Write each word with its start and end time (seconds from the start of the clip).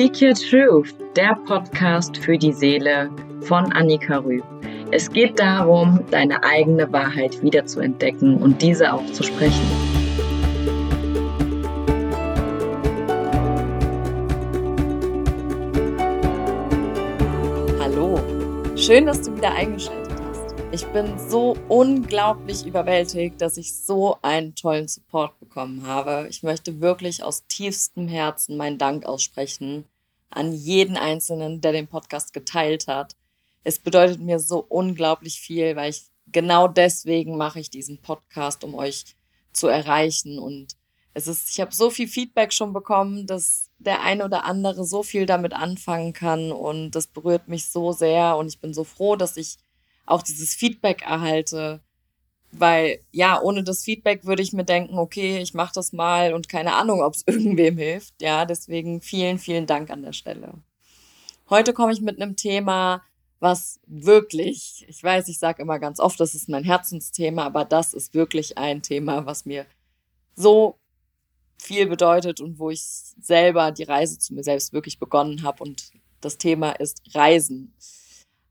Speak 0.00 0.22
Your 0.22 0.32
Truth, 0.32 0.94
der 1.14 1.34
Podcast 1.46 2.16
für 2.16 2.38
die 2.38 2.54
Seele 2.54 3.10
von 3.42 3.70
Annika 3.70 4.16
Rüb. 4.16 4.42
Es 4.90 5.10
geht 5.10 5.38
darum, 5.38 6.02
deine 6.10 6.42
eigene 6.42 6.90
Wahrheit 6.90 7.42
wiederzuentdecken 7.42 8.38
und 8.38 8.62
diese 8.62 8.94
auch 8.94 9.04
zu 9.12 9.22
sprechen. 9.22 9.60
Hallo, 17.78 18.18
schön, 18.76 19.04
dass 19.04 19.20
du 19.20 19.36
wieder 19.36 19.52
eingeschaltet 19.52 20.18
hast. 20.18 20.54
Ich 20.72 20.86
bin 20.86 21.18
so 21.28 21.58
unglaublich 21.68 22.64
überwältigt, 22.64 23.38
dass 23.42 23.58
ich 23.58 23.74
so 23.74 24.16
einen 24.22 24.54
tollen 24.54 24.88
Support 24.88 25.38
bekommen 25.40 25.86
habe. 25.86 26.26
Ich 26.30 26.42
möchte 26.42 26.80
wirklich 26.80 27.22
aus 27.22 27.46
tiefstem 27.48 28.08
Herzen 28.08 28.56
meinen 28.56 28.78
Dank 28.78 29.04
aussprechen 29.04 29.84
an 30.30 30.52
jeden 30.52 30.96
Einzelnen, 30.96 31.60
der 31.60 31.72
den 31.72 31.88
Podcast 31.88 32.32
geteilt 32.32 32.86
hat. 32.86 33.16
Es 33.64 33.78
bedeutet 33.78 34.20
mir 34.20 34.38
so 34.38 34.64
unglaublich 34.68 35.40
viel, 35.40 35.76
weil 35.76 35.90
ich 35.90 36.04
genau 36.32 36.68
deswegen 36.68 37.36
mache 37.36 37.60
ich 37.60 37.70
diesen 37.70 38.00
Podcast, 38.00 38.64
um 38.64 38.74
euch 38.74 39.16
zu 39.52 39.68
erreichen. 39.68 40.38
Und 40.38 40.76
es 41.12 41.26
ist, 41.26 41.50
ich 41.50 41.60
habe 41.60 41.74
so 41.74 41.90
viel 41.90 42.08
Feedback 42.08 42.52
schon 42.52 42.72
bekommen, 42.72 43.26
dass 43.26 43.70
der 43.78 44.02
eine 44.02 44.24
oder 44.24 44.44
andere 44.44 44.84
so 44.84 45.02
viel 45.02 45.26
damit 45.26 45.52
anfangen 45.52 46.12
kann. 46.12 46.52
Und 46.52 46.92
das 46.92 47.06
berührt 47.06 47.48
mich 47.48 47.66
so 47.66 47.92
sehr. 47.92 48.36
Und 48.36 48.46
ich 48.46 48.60
bin 48.60 48.72
so 48.72 48.84
froh, 48.84 49.16
dass 49.16 49.36
ich 49.36 49.58
auch 50.06 50.22
dieses 50.22 50.54
Feedback 50.54 51.02
erhalte. 51.02 51.80
Weil 52.52 53.00
ja, 53.12 53.40
ohne 53.40 53.62
das 53.62 53.84
Feedback 53.84 54.24
würde 54.24 54.42
ich 54.42 54.52
mir 54.52 54.64
denken, 54.64 54.98
okay, 54.98 55.38
ich 55.38 55.54
mache 55.54 55.72
das 55.74 55.92
mal 55.92 56.34
und 56.34 56.48
keine 56.48 56.74
Ahnung, 56.74 57.02
ob 57.02 57.14
es 57.14 57.22
irgendwem 57.26 57.78
hilft. 57.78 58.14
Ja, 58.20 58.44
deswegen 58.44 59.00
vielen, 59.00 59.38
vielen 59.38 59.66
Dank 59.66 59.90
an 59.90 60.02
der 60.02 60.12
Stelle. 60.12 60.54
Heute 61.48 61.72
komme 61.72 61.92
ich 61.92 62.00
mit 62.00 62.20
einem 62.20 62.36
Thema, 62.36 63.02
was 63.40 63.80
wirklich, 63.86 64.84
ich 64.88 65.02
weiß, 65.02 65.28
ich 65.28 65.38
sage 65.38 65.62
immer 65.62 65.78
ganz 65.78 65.98
oft, 65.98 66.20
das 66.20 66.34
ist 66.34 66.48
mein 66.48 66.62
Herzensthema, 66.62 67.44
aber 67.44 67.64
das 67.64 67.94
ist 67.94 68.14
wirklich 68.14 68.58
ein 68.58 68.82
Thema, 68.82 69.26
was 69.26 69.46
mir 69.46 69.66
so 70.36 70.78
viel 71.58 71.86
bedeutet 71.86 72.40
und 72.40 72.58
wo 72.58 72.70
ich 72.70 72.82
selber 73.20 73.72
die 73.72 73.84
Reise 73.84 74.18
zu 74.18 74.34
mir 74.34 74.42
selbst 74.42 74.72
wirklich 74.72 74.98
begonnen 74.98 75.42
habe. 75.42 75.62
Und 75.62 75.90
das 76.20 76.38
Thema 76.38 76.72
ist 76.72 77.02
Reisen. 77.14 77.74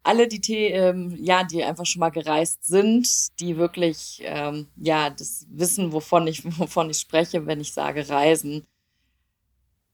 Alle, 0.04 0.28
die, 0.28 0.40
ähm, 0.66 1.16
ja, 1.20 1.44
die 1.44 1.64
einfach 1.64 1.86
schon 1.86 2.00
mal 2.00 2.10
gereist 2.10 2.66
sind, 2.66 3.40
die 3.40 3.58
wirklich 3.58 4.22
ähm, 4.24 4.68
ja, 4.78 5.10
das 5.10 5.46
wissen, 5.50 5.92
wovon 5.92 6.28
ich, 6.28 6.44
wovon 6.60 6.90
ich 6.90 7.00
spreche, 7.00 7.46
wenn 7.46 7.60
ich 7.60 7.74
sage 7.74 8.08
Reisen. 8.10 8.66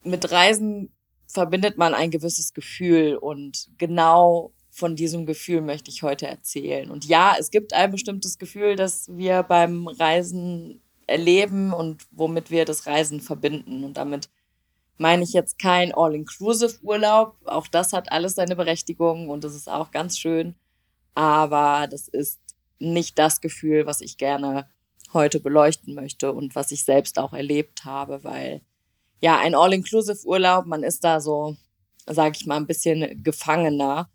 Mit 0.03 0.31
Reisen 0.31 0.91
verbindet 1.27 1.77
man 1.77 1.93
ein 1.93 2.11
gewisses 2.11 2.53
Gefühl 2.53 3.15
und 3.15 3.69
genau 3.77 4.53
von 4.69 4.95
diesem 4.95 5.25
Gefühl 5.25 5.61
möchte 5.61 5.89
ich 5.89 6.03
heute 6.03 6.27
erzählen. 6.27 6.91
Und 6.91 7.05
ja, 7.05 7.35
es 7.39 7.49
gibt 7.49 7.73
ein 7.73 7.91
bestimmtes 7.91 8.37
Gefühl, 8.37 8.75
das 8.75 9.07
wir 9.09 9.43
beim 9.43 9.87
Reisen 9.87 10.81
erleben 11.07 11.71
und 11.73 12.05
womit 12.11 12.51
wir 12.51 12.65
das 12.65 12.85
Reisen 12.85 13.21
verbinden. 13.21 13.83
Und 13.85 13.95
damit 13.95 14.29
meine 14.97 15.23
ich 15.23 15.33
jetzt 15.33 15.59
kein 15.59 15.93
All-Inclusive-Urlaub. 15.93 17.35
Auch 17.45 17.67
das 17.67 17.93
hat 17.93 18.11
alles 18.11 18.35
seine 18.35 18.55
Berechtigung 18.55 19.29
und 19.29 19.43
das 19.43 19.55
ist 19.55 19.69
auch 19.69 19.91
ganz 19.91 20.17
schön. 20.17 20.55
Aber 21.13 21.87
das 21.89 22.07
ist 22.07 22.39
nicht 22.79 23.17
das 23.17 23.41
Gefühl, 23.41 23.85
was 23.85 24.01
ich 24.01 24.17
gerne 24.17 24.69
heute 25.13 25.39
beleuchten 25.39 25.95
möchte 25.95 26.33
und 26.33 26.55
was 26.55 26.71
ich 26.71 26.83
selbst 26.83 27.19
auch 27.19 27.33
erlebt 27.33 27.85
habe, 27.85 28.23
weil 28.23 28.61
ja, 29.21 29.37
ein 29.39 29.55
All-Inclusive-Urlaub, 29.55 30.65
man 30.65 30.83
ist 30.83 31.03
da 31.03 31.21
so, 31.21 31.55
sage 32.05 32.37
ich 32.39 32.45
mal, 32.45 32.57
ein 32.57 32.67
bisschen 32.67 33.23
gefangener 33.23 34.09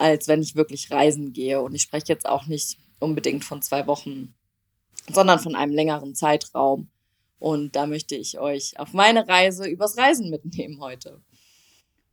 als 0.00 0.28
wenn 0.28 0.40
ich 0.42 0.56
wirklich 0.56 0.90
reisen 0.90 1.32
gehe. 1.32 1.60
Und 1.60 1.74
ich 1.74 1.82
spreche 1.82 2.06
jetzt 2.08 2.26
auch 2.26 2.46
nicht 2.46 2.78
unbedingt 2.98 3.44
von 3.44 3.60
zwei 3.60 3.86
Wochen, 3.86 4.34
sondern 5.12 5.38
von 5.38 5.54
einem 5.54 5.72
längeren 5.72 6.14
Zeitraum. 6.14 6.88
Und 7.40 7.74
da 7.74 7.86
möchte 7.86 8.14
ich 8.14 8.38
euch 8.38 8.78
auf 8.78 8.92
meine 8.92 9.26
Reise 9.26 9.66
übers 9.66 9.96
Reisen 9.96 10.30
mitnehmen 10.30 10.80
heute. 10.80 11.20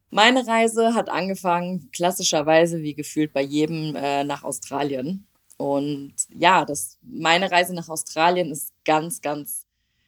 Meine 0.09 0.47
Reise 0.47 0.95
hat 0.95 1.09
angefangen, 1.09 1.89
klassischerweise 1.91 2.81
wie 2.81 2.95
gefühlt 2.95 3.33
bei 3.33 3.41
jedem, 3.41 3.95
äh, 3.95 4.23
nach 4.23 4.43
Australien. 4.43 5.27
Und 5.57 6.13
ja, 6.33 6.65
das, 6.65 6.97
meine 7.01 7.51
Reise 7.51 7.75
nach 7.75 7.89
Australien 7.89 8.51
ist 8.51 8.73
ganz, 8.85 9.21
ganz 9.21 9.65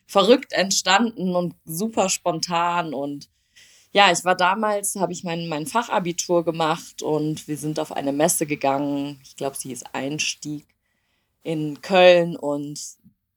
verrückt 0.07 0.53
entstanden 0.53 1.35
und 1.35 1.53
super 1.65 2.09
spontan 2.09 2.95
und 2.95 3.29
ja, 3.91 4.11
ich 4.11 4.23
war 4.23 4.35
damals, 4.35 4.95
habe 4.95 5.13
ich 5.13 5.23
mein, 5.23 5.47
mein 5.47 5.65
Fachabitur 5.65 6.45
gemacht 6.45 7.01
und 7.01 7.47
wir 7.47 7.57
sind 7.57 7.79
auf 7.79 7.91
eine 7.91 8.13
Messe 8.13 8.45
gegangen. 8.45 9.19
Ich 9.23 9.35
glaube, 9.35 9.57
sie 9.57 9.69
hieß 9.69 9.83
Einstieg 9.93 10.67
in 11.41 11.81
Köln 11.81 12.35
und 12.35 12.79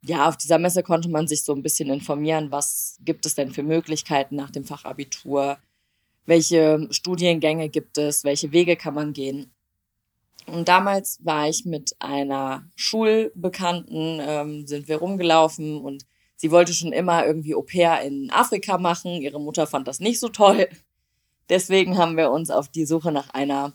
ja, 0.04 0.28
auf 0.28 0.36
dieser 0.36 0.58
Messe 0.58 0.82
konnte 0.82 1.08
man 1.08 1.28
sich 1.28 1.44
so 1.44 1.54
ein 1.54 1.62
bisschen 1.62 1.90
informieren, 1.90 2.50
was 2.50 2.98
gibt 3.04 3.26
es 3.26 3.34
denn 3.34 3.52
für 3.52 3.62
Möglichkeiten 3.62 4.36
nach 4.36 4.50
dem 4.50 4.64
Fachabitur, 4.64 5.58
welche 6.26 6.88
Studiengänge 6.90 7.68
gibt 7.68 7.98
es, 7.98 8.24
welche 8.24 8.52
Wege 8.52 8.76
kann 8.76 8.94
man 8.94 9.12
gehen. 9.12 9.52
Und 10.46 10.68
damals 10.68 11.24
war 11.24 11.48
ich 11.48 11.64
mit 11.64 11.94
einer 12.00 12.68
Schulbekannten, 12.74 14.18
ähm, 14.20 14.66
sind 14.66 14.88
wir 14.88 14.96
rumgelaufen 14.96 15.80
und 15.80 16.04
Sie 16.42 16.50
wollte 16.50 16.74
schon 16.74 16.92
immer 16.92 17.24
irgendwie 17.24 17.54
Au 17.54 17.62
pair 17.62 18.02
in 18.02 18.28
Afrika 18.32 18.76
machen. 18.76 19.22
Ihre 19.22 19.40
Mutter 19.40 19.68
fand 19.68 19.86
das 19.86 20.00
nicht 20.00 20.18
so 20.18 20.28
toll. 20.28 20.68
Deswegen 21.48 21.98
haben 21.98 22.16
wir 22.16 22.32
uns 22.32 22.50
auf 22.50 22.68
die 22.68 22.84
Suche 22.84 23.12
nach 23.12 23.30
einer 23.30 23.74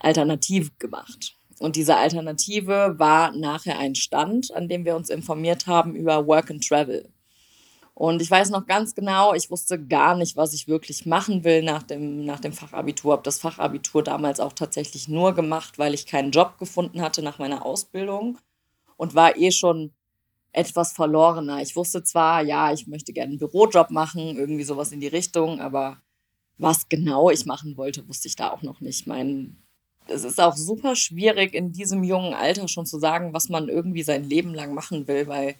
Alternative 0.00 0.72
gemacht. 0.80 1.36
Und 1.58 1.76
diese 1.76 1.96
Alternative 1.96 2.94
war 2.98 3.32
nachher 3.32 3.78
ein 3.78 3.94
Stand, 3.94 4.54
an 4.54 4.68
dem 4.68 4.84
wir 4.84 4.96
uns 4.96 5.10
informiert 5.10 5.66
haben 5.66 5.94
über 5.94 6.26
Work 6.26 6.50
and 6.50 6.66
Travel. 6.66 7.08
Und 7.94 8.22
ich 8.22 8.30
weiß 8.30 8.50
noch 8.50 8.66
ganz 8.66 8.94
genau, 8.94 9.34
ich 9.34 9.50
wusste 9.50 9.84
gar 9.84 10.16
nicht, 10.16 10.36
was 10.36 10.54
ich 10.54 10.68
wirklich 10.68 11.04
machen 11.04 11.42
will 11.42 11.64
nach 11.64 11.82
dem, 11.82 12.24
nach 12.24 12.38
dem 12.38 12.52
Fachabitur. 12.52 13.10
Habe 13.10 13.24
das 13.24 13.40
Fachabitur 13.40 14.04
damals 14.04 14.38
auch 14.38 14.52
tatsächlich 14.52 15.08
nur 15.08 15.34
gemacht, 15.34 15.80
weil 15.80 15.94
ich 15.94 16.06
keinen 16.06 16.30
Job 16.30 16.58
gefunden 16.58 17.02
hatte 17.02 17.22
nach 17.22 17.40
meiner 17.40 17.66
Ausbildung 17.66 18.38
und 18.96 19.16
war 19.16 19.36
eh 19.36 19.50
schon 19.50 19.92
etwas 20.52 20.92
verlorener. 20.92 21.60
Ich 21.60 21.74
wusste 21.74 22.04
zwar, 22.04 22.42
ja, 22.42 22.72
ich 22.72 22.86
möchte 22.86 23.12
gerne 23.12 23.30
einen 23.30 23.38
Bürojob 23.40 23.90
machen, 23.90 24.36
irgendwie 24.36 24.64
sowas 24.64 24.92
in 24.92 25.00
die 25.00 25.08
Richtung, 25.08 25.60
aber 25.60 26.00
was 26.56 26.88
genau 26.88 27.30
ich 27.30 27.46
machen 27.46 27.76
wollte, 27.76 28.08
wusste 28.08 28.28
ich 28.28 28.36
da 28.36 28.52
auch 28.52 28.62
noch 28.62 28.80
nicht. 28.80 29.08
Mein, 29.08 29.56
es 30.08 30.24
ist 30.24 30.40
auch 30.40 30.56
super 30.56 30.96
schwierig, 30.96 31.54
in 31.54 31.72
diesem 31.72 32.02
jungen 32.02 32.34
Alter 32.34 32.68
schon 32.68 32.86
zu 32.86 32.98
sagen, 32.98 33.32
was 33.32 33.48
man 33.48 33.68
irgendwie 33.68 34.02
sein 34.02 34.24
Leben 34.24 34.54
lang 34.54 34.74
machen 34.74 35.06
will, 35.08 35.26
weil 35.28 35.56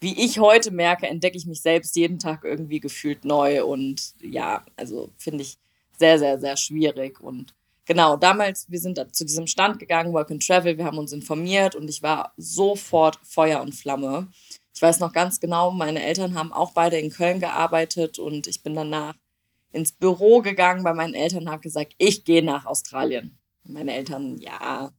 wie 0.00 0.22
ich 0.22 0.38
heute 0.38 0.70
merke, 0.70 1.06
entdecke 1.06 1.36
ich 1.36 1.46
mich 1.46 1.62
selbst 1.62 1.96
jeden 1.96 2.18
Tag 2.18 2.44
irgendwie 2.44 2.80
gefühlt 2.80 3.24
neu 3.24 3.64
und 3.64 4.14
ja, 4.20 4.64
also 4.76 5.10
finde 5.16 5.42
ich 5.42 5.58
sehr, 5.98 6.18
sehr, 6.18 6.38
sehr 6.38 6.56
schwierig 6.56 7.20
und 7.20 7.54
genau, 7.86 8.16
damals, 8.16 8.70
wir 8.70 8.80
sind 8.80 9.02
zu 9.14 9.24
diesem 9.24 9.46
Stand 9.46 9.78
gegangen, 9.78 10.12
Work 10.12 10.30
and 10.30 10.46
Travel, 10.46 10.76
wir 10.76 10.84
haben 10.84 10.98
uns 10.98 11.12
informiert 11.12 11.74
und 11.74 11.88
ich 11.88 12.02
war 12.02 12.32
sofort 12.36 13.18
Feuer 13.22 13.62
und 13.62 13.74
Flamme. 13.74 14.28
Ich 14.74 14.82
weiß 14.82 15.00
noch 15.00 15.12
ganz 15.12 15.40
genau, 15.40 15.70
meine 15.70 16.02
Eltern 16.02 16.34
haben 16.34 16.52
auch 16.52 16.72
beide 16.72 16.98
in 16.98 17.10
Köln 17.10 17.40
gearbeitet 17.40 18.18
und 18.18 18.46
ich 18.46 18.62
bin 18.62 18.74
danach 18.74 19.14
ins 19.72 19.92
Büro 19.92 20.40
gegangen 20.40 20.84
bei 20.84 20.92
meinen 20.94 21.14
Eltern 21.14 21.44
und 21.44 21.50
habe 21.50 21.62
gesagt, 21.62 21.94
ich 21.98 22.24
gehe 22.24 22.44
nach 22.44 22.66
Australien. 22.66 23.38
Meine 23.64 23.94
Eltern, 23.94 24.38
ja, 24.38 24.90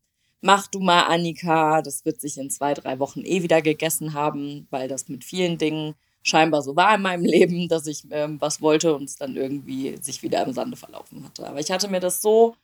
mach 0.41 0.67
du 0.67 0.79
mal, 0.79 1.03
Annika, 1.03 1.81
das 1.81 2.05
wird 2.05 2.21
sich 2.21 2.37
in 2.37 2.49
zwei, 2.49 2.73
drei 2.73 2.99
Wochen 2.99 3.21
eh 3.25 3.43
wieder 3.43 3.61
gegessen 3.61 4.13
haben, 4.13 4.67
weil 4.69 4.87
das 4.87 5.09
mit 5.09 5.23
vielen 5.23 5.57
Dingen 5.57 5.95
scheinbar 6.23 6.61
so 6.61 6.75
war 6.75 6.95
in 6.95 7.01
meinem 7.01 7.25
Leben, 7.25 7.67
dass 7.67 7.87
ich 7.87 8.03
ähm, 8.11 8.41
was 8.41 8.61
wollte 8.61 8.95
und 8.95 9.03
es 9.03 9.15
dann 9.15 9.35
irgendwie 9.35 9.97
sich 10.01 10.23
wieder 10.23 10.43
im 10.45 10.53
Sande 10.53 10.77
verlaufen 10.77 11.23
hatte. 11.23 11.47
Aber 11.47 11.59
ich 11.59 11.71
hatte 11.71 11.87
mir 11.87 11.99
das 11.99 12.21
so 12.21 12.55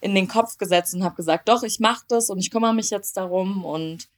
in 0.00 0.14
den 0.14 0.28
Kopf 0.28 0.58
gesetzt 0.58 0.94
und 0.94 1.04
habe 1.04 1.16
gesagt, 1.16 1.48
doch, 1.48 1.62
ich 1.62 1.80
mache 1.80 2.04
das 2.08 2.30
und 2.30 2.38
ich 2.38 2.50
kümmere 2.50 2.74
mich 2.74 2.90
jetzt 2.90 3.16
darum 3.16 3.64
und 3.64 4.08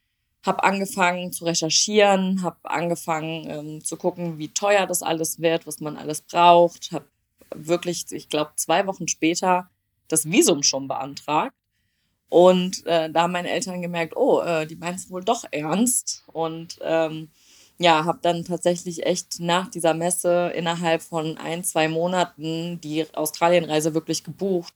habe 0.45 0.63
angefangen 0.63 1.31
zu 1.31 1.45
recherchieren, 1.45 2.43
habe 2.43 2.57
angefangen 2.63 3.49
ähm, 3.49 3.83
zu 3.83 3.97
gucken, 3.97 4.37
wie 4.37 4.49
teuer 4.49 4.87
das 4.87 5.03
alles 5.03 5.39
wird, 5.39 5.67
was 5.67 5.79
man 5.79 5.97
alles 5.97 6.21
braucht, 6.21 6.91
habe 6.91 7.05
wirklich, 7.53 8.05
ich 8.11 8.29
glaube, 8.29 8.51
zwei 8.55 8.87
Wochen 8.87 9.07
später 9.07 9.69
das 10.09 10.29
Visum 10.29 10.63
schon 10.63 10.87
beantragt. 10.87 11.55
Und 12.29 12.85
äh, 12.85 13.09
da 13.09 13.23
haben 13.23 13.31
meine 13.31 13.49
Eltern 13.49 13.81
gemerkt, 13.81 14.15
oh, 14.15 14.41
äh, 14.41 14.67
die 14.67 14.75
meinen 14.75 14.95
es 14.95 15.09
wohl 15.09 15.23
doch 15.23 15.45
ernst. 15.51 16.23
Und 16.27 16.77
ähm, 16.81 17.29
ja, 17.79 18.05
habe 18.05 18.19
dann 18.21 18.43
tatsächlich 18.43 19.05
echt 19.05 19.39
nach 19.39 19.69
dieser 19.69 19.93
Messe 19.93 20.51
innerhalb 20.53 21.01
von 21.01 21.37
ein, 21.37 21.63
zwei 21.63 21.87
Monaten 21.87 22.81
die 22.81 23.05
Australienreise 23.15 23.93
wirklich 23.93 24.23
gebucht 24.23 24.73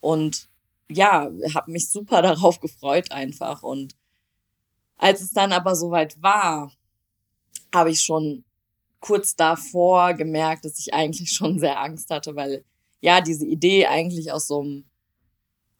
und 0.00 0.48
ja, 0.88 1.30
habe 1.54 1.70
mich 1.70 1.90
super 1.90 2.22
darauf 2.22 2.60
gefreut 2.60 3.10
einfach. 3.10 3.62
Und 3.62 3.96
als 4.96 5.20
es 5.20 5.30
dann 5.30 5.52
aber 5.52 5.74
soweit 5.76 6.22
war, 6.22 6.72
habe 7.74 7.90
ich 7.90 8.02
schon 8.02 8.44
kurz 9.00 9.36
davor 9.36 10.14
gemerkt, 10.14 10.64
dass 10.64 10.78
ich 10.78 10.94
eigentlich 10.94 11.32
schon 11.32 11.58
sehr 11.58 11.80
Angst 11.80 12.10
hatte, 12.10 12.34
weil 12.36 12.64
ja, 13.00 13.20
diese 13.20 13.46
Idee 13.46 13.86
eigentlich 13.86 14.32
aus 14.32 14.46
so 14.46 14.60
einem, 14.60 14.84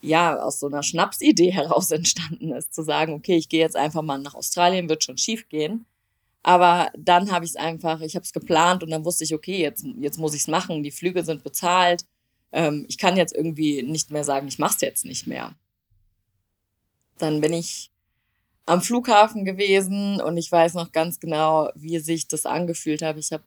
ja, 0.01 0.41
aus 0.41 0.61
so 0.61 0.67
einer 0.67 0.83
Schnapsidee 0.83 1.51
heraus 1.53 1.91
entstanden 1.91 2.53
ist, 2.53 2.75
zu 2.75 2.83
sagen, 2.83 3.13
okay, 3.15 3.37
ich 3.37 3.49
gehe 3.49 3.61
jetzt 3.61 3.77
einfach 3.77 4.03
mal 4.03 4.19
nach 4.19 4.35
Australien, 4.35 4.89
wird 4.89 5.05
schon 5.05 5.19
schief 5.19 5.49
gehen. 5.49 5.87
Aber 6.43 6.91
dann 6.97 7.31
habe 7.33 7.45
ich 7.45 7.53
es 7.53 7.57
einfach, 7.57 8.01
ich 8.01 8.15
habe 8.15 8.25
es 8.25 8.33
geplant 8.33 8.83
und 8.83 8.91
dann 8.91 9.05
wusste 9.05 9.25
ich, 9.25 9.35
okay, 9.35 9.61
jetzt, 9.61 9.85
jetzt 9.99 10.19
muss 10.19 10.35
ich 10.35 10.43
es 10.43 10.49
machen, 10.49 10.83
die 10.83 10.93
Flüge 10.93 11.25
sind 11.25 11.43
bezahlt. 11.43 12.05
Ähm, 12.53 12.87
ich 12.89 12.97
kann 12.97 13.17
jetzt 13.17 13.35
irgendwie 13.35 13.83
nicht 13.83 14.11
mehr 14.11 14.25
sagen, 14.25 14.49
ich 14.49 14.59
mache 14.59 14.77
es 14.77 14.81
jetzt 14.81 15.05
nicht 15.05 15.27
mehr. 15.27 15.55
Dann 17.19 17.41
bin 17.41 17.53
ich 17.53 17.91
am 18.67 18.81
Flughafen 18.81 19.45
gewesen 19.45 20.21
und 20.21 20.37
ich 20.37 20.51
weiß 20.51 20.75
noch 20.75 20.93
ganz 20.93 21.21
genau, 21.21 21.71
wie 21.75 21.99
sich 21.99 22.29
das 22.29 22.47
angefühlt 22.47 23.03
hat. 23.03 23.17
Ich 23.17 23.33
habe, 23.33 23.45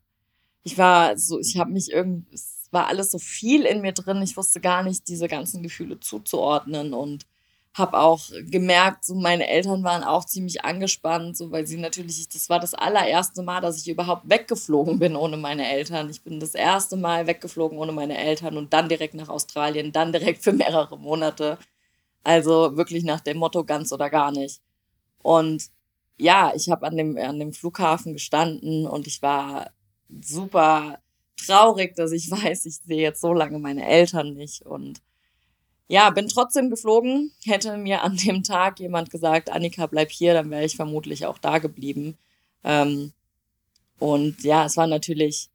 ich 0.62 0.76
war 0.78 1.16
so, 1.16 1.40
ich 1.40 1.56
habe 1.58 1.72
mich 1.72 1.90
irgendwie, 1.90 2.36
war 2.72 2.86
alles 2.88 3.10
so 3.10 3.18
viel 3.18 3.64
in 3.64 3.80
mir 3.80 3.92
drin. 3.92 4.22
Ich 4.22 4.36
wusste 4.36 4.60
gar 4.60 4.82
nicht, 4.82 5.08
diese 5.08 5.28
ganzen 5.28 5.62
Gefühle 5.62 6.00
zuzuordnen 6.00 6.94
und 6.94 7.26
habe 7.74 7.98
auch 7.98 8.20
gemerkt, 8.50 9.04
so 9.04 9.14
meine 9.14 9.48
Eltern 9.48 9.82
waren 9.82 10.04
auch 10.04 10.26
ziemlich 10.26 10.64
angespannt, 10.64 11.36
so 11.38 11.50
weil 11.52 11.66
sie 11.66 11.78
natürlich, 11.78 12.28
das 12.28 12.50
war 12.50 12.60
das 12.60 12.74
allererste 12.74 13.42
Mal, 13.42 13.62
dass 13.62 13.78
ich 13.80 13.88
überhaupt 13.88 14.28
weggeflogen 14.28 14.98
bin 14.98 15.16
ohne 15.16 15.38
meine 15.38 15.70
Eltern. 15.70 16.10
Ich 16.10 16.22
bin 16.22 16.38
das 16.38 16.54
erste 16.54 16.96
Mal 16.96 17.26
weggeflogen 17.26 17.78
ohne 17.78 17.92
meine 17.92 18.18
Eltern 18.18 18.58
und 18.58 18.72
dann 18.74 18.88
direkt 18.90 19.14
nach 19.14 19.30
Australien, 19.30 19.90
dann 19.92 20.12
direkt 20.12 20.42
für 20.42 20.52
mehrere 20.52 20.98
Monate. 20.98 21.56
Also 22.24 22.76
wirklich 22.76 23.04
nach 23.04 23.20
dem 23.20 23.38
Motto 23.38 23.64
ganz 23.64 23.92
oder 23.92 24.10
gar 24.10 24.32
nicht. 24.32 24.60
Und 25.22 25.68
ja, 26.18 26.52
ich 26.54 26.70
habe 26.70 26.86
an 26.86 26.96
dem, 26.96 27.16
an 27.18 27.38
dem 27.40 27.52
Flughafen 27.52 28.12
gestanden 28.14 28.86
und 28.86 29.06
ich 29.06 29.22
war 29.22 29.72
super 30.22 30.98
traurig, 31.36 31.94
dass 31.94 32.12
ich 32.12 32.30
weiß, 32.30 32.66
ich 32.66 32.76
sehe 32.76 33.02
jetzt 33.02 33.20
so 33.20 33.32
lange 33.32 33.58
meine 33.58 33.86
Eltern 33.86 34.34
nicht 34.34 34.62
und 34.62 35.00
ja, 35.88 36.08
bin 36.10 36.28
trotzdem 36.28 36.70
geflogen. 36.70 37.32
Hätte 37.44 37.76
mir 37.76 38.02
an 38.02 38.16
dem 38.16 38.42
Tag 38.42 38.80
jemand 38.80 39.10
gesagt, 39.10 39.50
Annika, 39.50 39.86
bleib 39.86 40.10
hier, 40.10 40.32
dann 40.32 40.50
wäre 40.50 40.64
ich 40.64 40.76
vermutlich 40.76 41.26
auch 41.26 41.38
da 41.38 41.58
geblieben. 41.58 42.16
Ähm, 42.64 43.12
und 43.98 44.42
ja, 44.42 44.64
es 44.64 44.76
war 44.76 44.86
natürlich 44.86 45.50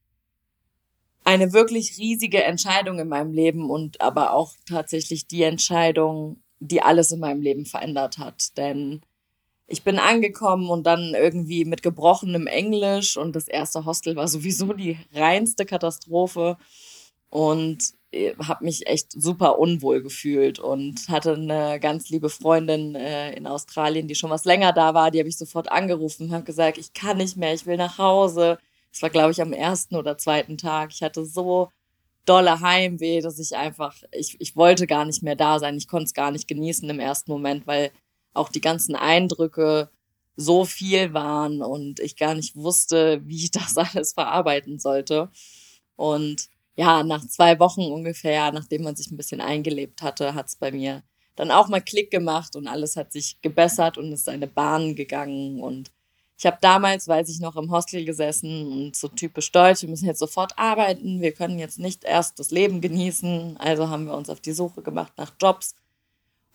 eine 1.23 1.53
wirklich 1.53 1.97
riesige 1.97 2.43
Entscheidung 2.43 2.99
in 2.99 3.09
meinem 3.09 3.33
Leben 3.33 3.69
und 3.69 3.99
aber 3.99 4.33
auch 4.33 4.53
tatsächlich 4.65 5.27
die 5.27 5.43
Entscheidung, 5.43 6.41
die 6.59 6.81
alles 6.81 7.11
in 7.11 7.19
meinem 7.19 7.41
Leben 7.41 7.65
verändert 7.65 8.17
hat. 8.17 8.57
Denn 8.57 9.01
ich 9.67 9.83
bin 9.83 9.99
angekommen 9.99 10.69
und 10.69 10.87
dann 10.87 11.13
irgendwie 11.13 11.65
mit 11.65 11.83
gebrochenem 11.83 12.47
Englisch 12.47 13.17
und 13.17 13.35
das 13.35 13.47
erste 13.47 13.85
Hostel 13.85 14.15
war 14.15 14.27
sowieso 14.27 14.73
die 14.73 14.97
reinste 15.13 15.65
Katastrophe 15.65 16.57
und 17.29 17.79
äh, 18.11 18.33
habe 18.37 18.63
mich 18.63 18.87
echt 18.87 19.11
super 19.11 19.59
unwohl 19.59 20.01
gefühlt 20.01 20.59
und 20.59 21.09
hatte 21.09 21.33
eine 21.33 21.79
ganz 21.81 22.09
liebe 22.09 22.29
Freundin 22.29 22.95
äh, 22.95 23.33
in 23.33 23.45
Australien, 23.47 24.07
die 24.07 24.15
schon 24.15 24.29
was 24.29 24.45
länger 24.45 24.71
da 24.71 24.93
war, 24.93 25.11
die 25.11 25.19
habe 25.19 25.29
ich 25.29 25.37
sofort 25.37 25.69
angerufen 25.71 26.27
und 26.27 26.33
habe 26.33 26.45
gesagt, 26.45 26.77
ich 26.77 26.93
kann 26.93 27.17
nicht 27.17 27.35
mehr, 27.37 27.53
ich 27.53 27.65
will 27.65 27.77
nach 27.77 27.97
Hause. 27.97 28.59
Das 28.93 29.01
war, 29.01 29.09
glaube 29.09 29.31
ich, 29.31 29.41
am 29.41 29.53
ersten 29.53 29.95
oder 29.95 30.17
zweiten 30.17 30.57
Tag. 30.57 30.91
Ich 30.93 31.03
hatte 31.03 31.25
so 31.25 31.69
dolle 32.25 32.61
Heimweh, 32.61 33.21
dass 33.21 33.39
ich 33.39 33.55
einfach, 33.55 33.95
ich, 34.11 34.37
ich 34.39 34.55
wollte 34.55 34.87
gar 34.87 35.05
nicht 35.05 35.23
mehr 35.23 35.35
da 35.35 35.59
sein. 35.59 35.77
Ich 35.77 35.87
konnte 35.87 36.05
es 36.05 36.13
gar 36.13 36.31
nicht 36.31 36.47
genießen 36.47 36.89
im 36.89 36.99
ersten 36.99 37.31
Moment, 37.31 37.67
weil 37.67 37.91
auch 38.33 38.49
die 38.49 38.61
ganzen 38.61 38.95
Eindrücke 38.95 39.89
so 40.35 40.65
viel 40.65 41.13
waren 41.13 41.61
und 41.61 41.99
ich 41.99 42.15
gar 42.15 42.35
nicht 42.35 42.55
wusste, 42.55 43.21
wie 43.25 43.37
ich 43.37 43.51
das 43.51 43.77
alles 43.77 44.13
verarbeiten 44.13 44.79
sollte. 44.79 45.29
Und 45.95 46.49
ja, 46.75 47.03
nach 47.03 47.25
zwei 47.27 47.59
Wochen 47.59 47.81
ungefähr, 47.81 48.51
nachdem 48.51 48.83
man 48.83 48.95
sich 48.95 49.11
ein 49.11 49.17
bisschen 49.17 49.41
eingelebt 49.41 50.03
hatte, 50.03 50.35
hat 50.35 50.47
es 50.47 50.55
bei 50.55 50.71
mir 50.71 51.03
dann 51.35 51.51
auch 51.51 51.67
mal 51.67 51.81
Klick 51.81 52.11
gemacht 52.11 52.55
und 52.55 52.67
alles 52.67 52.95
hat 52.95 53.11
sich 53.11 53.41
gebessert 53.41 53.97
und 53.97 54.11
ist 54.11 54.25
seine 54.25 54.47
Bahn 54.47 54.95
gegangen. 54.95 55.61
Und 55.61 55.91
ich 56.37 56.45
habe 56.45 56.57
damals, 56.61 57.07
weiß 57.07 57.29
ich 57.29 57.39
noch, 57.39 57.55
im 57.55 57.71
Hostel 57.71 58.05
gesessen 58.05 58.71
und 58.71 58.95
so 58.95 59.07
typisch 59.07 59.51
deutsch, 59.51 59.81
wir 59.81 59.89
müssen 59.89 60.05
jetzt 60.05 60.19
sofort 60.19 60.57
arbeiten, 60.57 61.21
wir 61.21 61.31
können 61.31 61.59
jetzt 61.59 61.79
nicht 61.79 62.03
erst 62.03 62.39
das 62.39 62.51
Leben 62.51 62.81
genießen. 62.81 63.57
Also 63.57 63.89
haben 63.89 64.05
wir 64.05 64.15
uns 64.15 64.29
auf 64.29 64.39
die 64.39 64.51
Suche 64.51 64.81
gemacht 64.81 65.13
nach 65.17 65.33
Jobs 65.41 65.75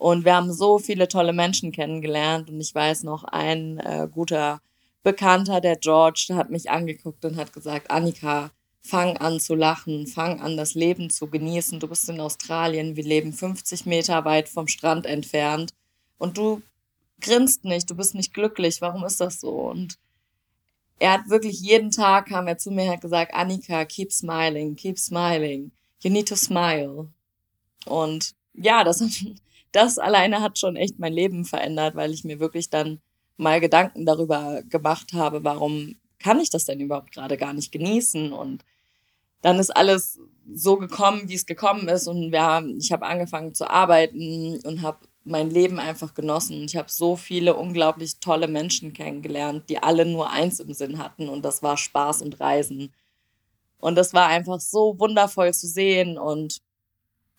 und 0.02 0.24
wir 0.24 0.34
haben 0.34 0.52
so 0.52 0.80
viele 0.80 1.06
tolle 1.06 1.32
Menschen 1.32 1.70
kennengelernt. 1.70 2.50
Und 2.50 2.60
ich 2.60 2.74
weiß 2.74 3.04
noch, 3.04 3.22
ein 3.22 3.78
äh, 3.78 4.08
guter 4.10 4.60
Bekannter, 5.04 5.60
der 5.60 5.76
George, 5.76 6.24
der 6.28 6.38
hat 6.38 6.50
mich 6.50 6.68
angeguckt 6.70 7.24
und 7.24 7.36
hat 7.36 7.52
gesagt, 7.52 7.88
Annika, 7.88 8.50
fang 8.80 9.16
an 9.18 9.38
zu 9.38 9.54
lachen, 9.54 10.08
fang 10.08 10.40
an 10.40 10.56
das 10.56 10.74
Leben 10.74 11.08
zu 11.08 11.28
genießen. 11.28 11.78
Du 11.78 11.86
bist 11.86 12.08
in 12.08 12.18
Australien, 12.18 12.96
wir 12.96 13.04
leben 13.04 13.32
50 13.32 13.86
Meter 13.86 14.24
weit 14.24 14.48
vom 14.48 14.66
Strand 14.66 15.06
entfernt 15.06 15.72
und 16.18 16.36
du 16.36 16.62
grinst 17.20 17.64
nicht, 17.64 17.88
du 17.88 17.94
bist 17.94 18.16
nicht 18.16 18.34
glücklich. 18.34 18.80
Warum 18.80 19.04
ist 19.04 19.20
das 19.20 19.40
so? 19.40 19.50
Und 19.50 20.00
er 20.98 21.12
hat 21.12 21.28
wirklich 21.28 21.60
jeden 21.60 21.92
Tag 21.92 22.26
kam 22.26 22.48
er 22.48 22.58
zu 22.58 22.72
mir 22.72 22.86
und 22.86 22.90
hat 22.90 23.02
gesagt, 23.02 23.34
Annika, 23.34 23.84
keep 23.84 24.12
smiling, 24.12 24.74
keep 24.74 24.98
smiling. 24.98 25.70
You 26.00 26.10
need 26.10 26.26
to 26.26 26.34
smile. 26.34 27.06
Und 27.86 28.34
ja, 28.54 28.82
das 28.82 29.00
hat 29.00 29.10
das 29.72 29.98
alleine 29.98 30.40
hat 30.40 30.58
schon 30.58 30.76
echt 30.76 30.98
mein 30.98 31.12
Leben 31.12 31.44
verändert, 31.44 31.94
weil 31.94 32.12
ich 32.12 32.24
mir 32.24 32.40
wirklich 32.40 32.70
dann 32.70 33.00
mal 33.36 33.60
Gedanken 33.60 34.06
darüber 34.06 34.62
gemacht 34.68 35.12
habe, 35.12 35.44
warum 35.44 35.96
kann 36.18 36.40
ich 36.40 36.50
das 36.50 36.64
denn 36.64 36.80
überhaupt 36.80 37.12
gerade 37.12 37.36
gar 37.36 37.52
nicht 37.52 37.72
genießen 37.72 38.32
und 38.32 38.64
dann 39.40 39.58
ist 39.58 39.70
alles 39.70 40.20
so 40.54 40.76
gekommen, 40.76 41.28
wie 41.28 41.34
es 41.34 41.46
gekommen 41.46 41.88
ist 41.88 42.06
und 42.06 42.32
wir 42.32 42.64
ich 42.78 42.92
habe 42.92 43.06
angefangen 43.06 43.54
zu 43.54 43.68
arbeiten 43.68 44.60
und 44.64 44.82
habe 44.82 44.98
mein 45.24 45.50
Leben 45.50 45.78
einfach 45.78 46.14
genossen. 46.14 46.64
Ich 46.64 46.76
habe 46.76 46.90
so 46.90 47.16
viele 47.16 47.54
unglaublich 47.54 48.18
tolle 48.18 48.48
Menschen 48.48 48.92
kennengelernt, 48.92 49.68
die 49.68 49.78
alle 49.82 50.04
nur 50.04 50.30
eins 50.30 50.60
im 50.60 50.72
Sinn 50.74 50.98
hatten 50.98 51.28
und 51.28 51.44
das 51.44 51.62
war 51.62 51.76
Spaß 51.76 52.22
und 52.22 52.40
Reisen. 52.40 52.92
Und 53.78 53.96
das 53.96 54.14
war 54.14 54.28
einfach 54.28 54.60
so 54.60 54.98
wundervoll 54.98 55.52
zu 55.54 55.66
sehen 55.66 56.18
und 56.18 56.58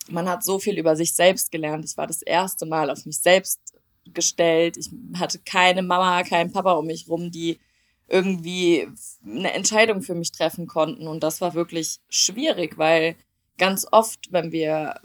man 0.10 0.28
hat 0.30 0.44
so 0.44 0.60
viel 0.60 0.78
über 0.78 0.96
sich 0.96 1.14
selbst 1.14 1.52
gelernt. 1.52 1.86
Ich 1.86 1.98
war 1.98 2.08
das 2.08 2.22
erste 2.22 2.66
Mal 2.66 2.90
auf 2.90 3.06
mich 3.06 3.20
selbst 3.20 3.60
gestellt. 4.06 4.78
Ich 4.78 4.90
hatte 5.18 5.40
keine 5.40 5.82
Mama, 5.82 6.24
keinen 6.24 6.52
Papa 6.52 6.74
um 6.74 6.88
mich 6.88 7.08
rum, 7.08 7.32
die 7.32 7.60
irgendwie 8.08 8.88
eine 9.26 9.54
Entscheidung 9.54 10.02
für 10.02 10.16
mich 10.16 10.32
treffen 10.32 10.68
konnten. 10.68 11.08
Und 11.08 11.24
das 11.24 11.42
war 11.42 11.54
wirklich 11.54 12.00
schwierig, 12.10 12.78
weil 12.78 13.16
ganz 13.58 13.88
oft, 13.92 14.32
wenn 14.32 14.52
wir 14.52 15.00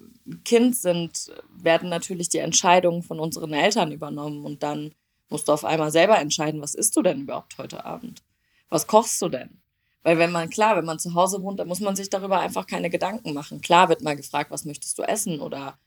Kind 0.45 0.76
sind, 0.76 1.33
werden 1.50 1.88
natürlich 1.88 2.28
die 2.28 2.38
Entscheidungen 2.38 3.02
von 3.02 3.21
unseren 3.21 3.52
Eltern 3.52 3.93
übernommen 3.93 4.45
und 4.45 4.62
dann 4.62 4.95
musst 5.28 5.49
du 5.49 5.52
auf 5.52 5.64
einmal 5.64 5.90
selber 5.90 6.19
entscheiden, 6.19 6.62
was 6.62 6.75
isst 6.75 6.97
du 6.97 7.02
denn 7.02 7.23
überhaupt 7.23 7.59
heute 7.59 7.85
Abend? 7.85 8.23
Was 8.71 8.87
kochst 8.87 9.21
du 9.23 9.28
denn? 9.28 9.61
Weil 10.02 10.19
wenn 10.19 10.33
man, 10.33 10.49
klar, 10.49 10.76
wenn 10.76 10.85
man 10.85 10.99
zu 10.99 11.14
Hause 11.14 11.43
wohnt, 11.43 11.59
dann 11.59 11.69
muss 11.69 11.81
man 11.81 11.97
sich 11.97 12.09
darüber 12.09 12.40
einfach 12.40 12.67
keine 12.67 12.90
Gedanken 12.90 13.35
machen. 13.35 13.61
Klar 13.61 13.88
wird 13.88 14.02
mal 14.02 14.17
gefragt, 14.17 14.50
was 14.50 14.64
möchtest 14.64 14.99
du 14.99 15.02
essen 15.02 15.40
oder, 15.40 15.78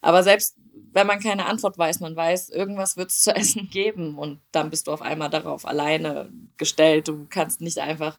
aber 0.00 0.22
selbst 0.22 0.56
wenn 0.92 1.06
man 1.06 1.20
keine 1.20 1.46
Antwort 1.46 1.78
weiß, 1.78 2.00
man 2.00 2.16
weiß, 2.16 2.50
irgendwas 2.50 2.96
wird 2.96 3.10
es 3.10 3.22
zu 3.22 3.30
essen 3.34 3.70
geben 3.70 4.18
und 4.18 4.40
dann 4.52 4.70
bist 4.70 4.86
du 4.86 4.92
auf 4.92 5.02
einmal 5.02 5.30
darauf 5.30 5.66
alleine 5.66 6.30
gestellt. 6.56 7.08
Du 7.08 7.26
kannst 7.28 7.60
nicht 7.60 7.78
einfach 7.78 8.18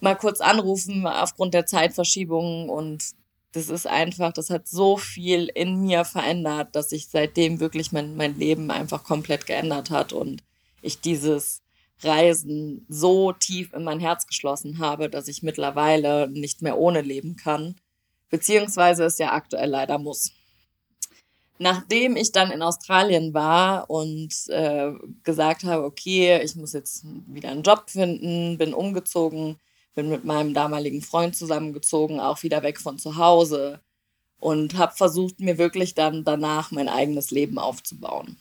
mal 0.00 0.16
kurz 0.16 0.40
anrufen 0.40 1.06
aufgrund 1.06 1.54
der 1.54 1.66
Zeitverschiebung 1.66 2.68
und 2.68 3.14
das 3.52 3.70
ist 3.70 3.86
einfach, 3.86 4.32
das 4.32 4.50
hat 4.50 4.68
so 4.68 4.98
viel 4.98 5.46
in 5.46 5.80
mir 5.80 6.04
verändert, 6.04 6.76
dass 6.76 6.90
sich 6.90 7.08
seitdem 7.08 7.58
wirklich 7.58 7.90
mein, 7.90 8.14
mein 8.16 8.38
Leben 8.38 8.70
einfach 8.70 9.02
komplett 9.02 9.46
geändert 9.46 9.90
hat 9.90 10.12
und 10.12 10.42
ich 10.82 11.00
dieses 11.00 11.62
Reisen 12.02 12.84
so 12.88 13.32
tief 13.32 13.72
in 13.72 13.84
mein 13.84 14.00
Herz 14.00 14.26
geschlossen 14.26 14.78
habe, 14.78 15.08
dass 15.08 15.28
ich 15.28 15.42
mittlerweile 15.42 16.28
nicht 16.28 16.62
mehr 16.62 16.78
ohne 16.78 17.00
leben 17.00 17.36
kann, 17.36 17.76
beziehungsweise 18.28 19.04
es 19.04 19.18
ja 19.18 19.32
aktuell 19.32 19.70
leider 19.70 19.98
muss. 19.98 20.32
Nachdem 21.58 22.16
ich 22.16 22.32
dann 22.32 22.50
in 22.50 22.60
Australien 22.60 23.32
war 23.32 23.88
und 23.88 24.30
äh, 24.48 24.92
gesagt 25.24 25.64
habe, 25.64 25.84
okay, 25.84 26.42
ich 26.42 26.54
muss 26.54 26.74
jetzt 26.74 27.06
wieder 27.26 27.50
einen 27.50 27.62
Job 27.62 27.88
finden, 27.88 28.58
bin 28.58 28.74
umgezogen, 28.74 29.58
bin 29.94 30.10
mit 30.10 30.24
meinem 30.24 30.52
damaligen 30.52 31.00
Freund 31.00 31.34
zusammengezogen, 31.34 32.20
auch 32.20 32.42
wieder 32.42 32.62
weg 32.62 32.78
von 32.78 32.98
zu 32.98 33.16
Hause 33.16 33.80
und 34.38 34.76
habe 34.76 34.94
versucht, 34.94 35.40
mir 35.40 35.56
wirklich 35.56 35.94
dann 35.94 36.24
danach 36.24 36.70
mein 36.70 36.90
eigenes 36.90 37.30
Leben 37.30 37.58
aufzubauen. 37.58 38.36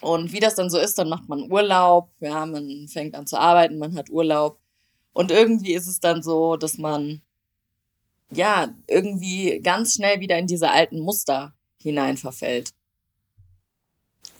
Und 0.00 0.32
wie 0.32 0.40
das 0.40 0.54
dann 0.54 0.70
so 0.70 0.78
ist, 0.78 0.98
dann 0.98 1.08
macht 1.08 1.28
man 1.28 1.50
Urlaub, 1.50 2.10
ja, 2.20 2.46
man 2.46 2.88
fängt 2.88 3.14
an 3.14 3.26
zu 3.26 3.38
arbeiten, 3.38 3.78
man 3.78 3.96
hat 3.96 4.10
Urlaub. 4.10 4.58
Und 5.12 5.30
irgendwie 5.30 5.74
ist 5.74 5.86
es 5.86 6.00
dann 6.00 6.22
so, 6.22 6.56
dass 6.56 6.78
man 6.78 7.20
ja 8.30 8.72
irgendwie 8.86 9.60
ganz 9.60 9.94
schnell 9.94 10.20
wieder 10.20 10.38
in 10.38 10.46
diese 10.46 10.70
alten 10.70 11.00
Muster 11.00 11.52
hinein 11.78 12.16
verfällt. 12.16 12.72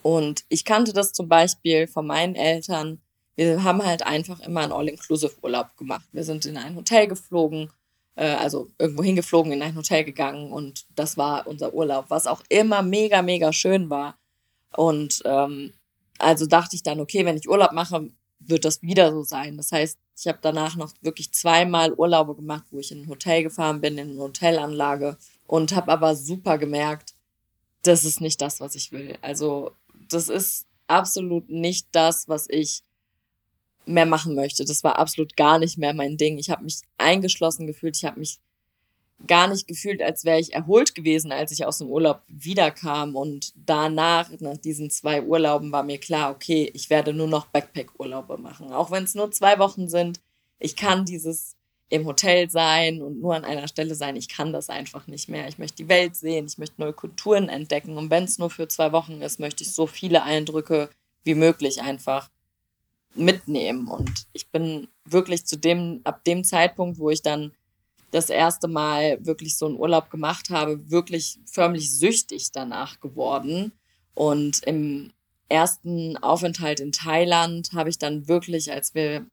Und 0.03 0.45
ich 0.49 0.65
kannte 0.65 0.93
das 0.93 1.13
zum 1.13 1.29
Beispiel 1.29 1.87
von 1.87 2.07
meinen 2.07 2.35
Eltern. 2.35 3.01
wir 3.37 3.63
haben 3.65 3.85
halt 3.85 4.03
einfach 4.07 4.41
immer 4.41 4.61
einen 4.61 4.73
All-Inclusive-Urlaub 4.73 5.77
gemacht. 5.77 6.07
Wir 6.13 6.25
sind 6.25 6.47
in 6.47 6.57
ein 6.57 6.77
Hotel 6.77 7.07
geflogen, 7.07 7.71
äh, 8.17 8.31
also 8.35 8.69
irgendwo 8.79 9.03
hingeflogen, 9.03 9.53
in 9.53 9.63
ein 9.63 9.77
Hotel 9.77 10.05
gegangen 10.05 10.53
und 10.53 10.87
das 10.95 11.17
war 11.17 11.47
unser 11.47 11.75
Urlaub, 11.75 12.07
was 12.09 12.27
auch 12.27 12.43
immer 12.49 12.83
mega, 12.83 13.23
mega 13.23 13.53
schön 13.53 13.91
war. 13.91 14.20
Und 14.77 15.23
ähm, 15.25 15.73
also 16.19 16.47
dachte 16.47 16.77
ich 16.77 16.83
dann, 16.83 17.01
okay, 17.01 17.25
wenn 17.25 17.37
ich 17.37 17.49
Urlaub 17.49 17.73
mache, 17.73 18.11
wird 18.41 18.65
das 18.65 18.83
wieder 18.83 19.13
so 19.13 19.23
sein. 19.23 19.57
Das 19.57 19.73
heißt, 19.73 19.99
ich 20.19 20.27
habe 20.27 20.39
danach 20.43 20.77
noch 20.77 20.93
wirklich 21.01 21.33
zweimal 21.33 21.93
Urlaube 21.95 22.35
gemacht, 22.35 22.65
wo 22.71 22.79
ich 22.79 22.93
in 22.93 23.03
ein 23.03 23.09
Hotel 23.09 23.43
gefahren 23.43 23.81
bin, 23.81 23.99
in 23.99 24.11
eine 24.11 24.21
Hotelanlage 24.21 25.17
und 25.47 25.75
habe 25.75 25.91
aber 25.93 26.15
super 26.15 26.59
gemerkt, 26.59 27.15
das 27.83 28.05
ist 28.05 28.21
nicht 28.21 28.41
das, 28.41 28.61
was 28.61 28.75
ich 28.75 28.93
will. 28.93 29.17
Also 29.23 29.73
das 30.09 30.29
ist 30.29 30.67
absolut 30.87 31.49
nicht 31.49 31.89
das, 31.93 32.29
was 32.29 32.47
ich 32.49 32.83
mehr 33.87 34.07
machen 34.07 34.35
möchte. 34.35 34.65
Das 34.65 34.85
war 34.85 34.99
absolut 34.99 35.37
gar 35.37 35.59
nicht 35.59 35.79
mehr 35.79 35.95
mein 35.95 36.17
Ding. 36.17 36.39
Ich 36.39 36.51
habe 36.51 36.65
mich 36.65 36.83
eingeschlossen 36.99 37.67
gefühlt. 37.67 37.97
Ich 37.97 38.05
habe 38.05 38.21
mich 38.21 38.39
gar 39.27 39.49
nicht 39.49 39.67
gefühlt, 39.67 40.03
als 40.03 40.25
wäre 40.25 40.41
ich 40.41 40.55
erholt 40.55 40.95
gewesen, 40.95 41.33
als 41.33 41.53
ich 41.53 41.65
aus 41.65 41.79
dem 41.79 41.89
Urlaub 41.89 42.23
wiederkam. 42.29 43.17
Und 43.17 43.53
danach, 43.55 44.31
nach 44.41 44.57
diesen 44.57 44.91
zwei 44.91 45.23
Urlauben, 45.23 45.73
war 45.73 45.83
mir 45.83 45.99
klar, 45.99 46.31
okay, 46.31 46.71
ich 46.75 46.91
werde 46.91 47.13
nur 47.13 47.29
noch 47.29 47.47
Backpack-Urlaube 47.47 48.39
machen. 48.39 48.73
Auch 48.73 48.91
wenn 48.91 49.05
es 49.05 49.15
nur 49.15 49.31
zwei 49.31 49.59
Wochen 49.59 49.89
sind. 49.89 50.21
Ich 50.59 50.77
kann 50.77 51.05
dieses 51.05 51.57
im 51.91 52.07
Hotel 52.07 52.49
sein 52.49 53.03
und 53.03 53.21
nur 53.21 53.35
an 53.35 53.45
einer 53.45 53.67
Stelle 53.67 53.95
sein. 53.95 54.15
Ich 54.17 54.29
kann 54.29 54.53
das 54.53 54.71
einfach 54.71 55.07
nicht 55.09 55.29
mehr. 55.29 55.49
Ich 55.49 55.59
möchte 55.59 55.79
die 55.79 55.89
Welt 55.89 56.15
sehen, 56.15 56.47
ich 56.47 56.57
möchte 56.57 56.81
neue 56.81 56.93
Kulturen 56.93 57.49
entdecken. 57.49 57.97
Und 57.97 58.11
wenn 58.11 58.25
es 58.25 58.39
nur 58.39 58.49
für 58.49 58.69
zwei 58.69 58.93
Wochen 58.93 59.21
ist, 59.23 59.41
möchte 59.41 59.65
ich 59.65 59.73
so 59.73 59.87
viele 59.87 60.23
Eindrücke 60.23 60.89
wie 61.25 61.35
möglich 61.35 61.83
einfach 61.83 62.31
mitnehmen. 63.15 63.89
Und 63.89 64.27
ich 64.33 64.49
bin 64.51 64.89
wirklich 65.05 65.47
zu 65.47 65.59
dem, 65.59 66.01
ab 66.05 66.23
dem 66.25 66.45
Zeitpunkt, 66.45 66.99
wo 66.99 67.11
ich 67.11 67.23
dann 67.23 67.53
das 68.11 68.31
erste 68.31 68.69
Mal 68.69 69.25
wirklich 69.25 69.57
so 69.57 69.67
einen 69.67 69.77
Urlaub 69.77 70.11
gemacht 70.11 70.51
habe, 70.51 70.91
wirklich 70.91 71.39
förmlich 71.47 71.93
süchtig 71.97 72.53
danach 72.53 73.01
geworden. 73.01 73.73
Und 74.15 74.63
im 74.65 75.13
ersten 75.49 76.17
Aufenthalt 76.17 76.81
in 76.81 76.93
Thailand 76.93 77.71
habe 77.73 77.91
ich 77.91 77.99
dann 77.99 78.29
wirklich, 78.29 78.73
als 78.73 78.95
wir 78.95 79.27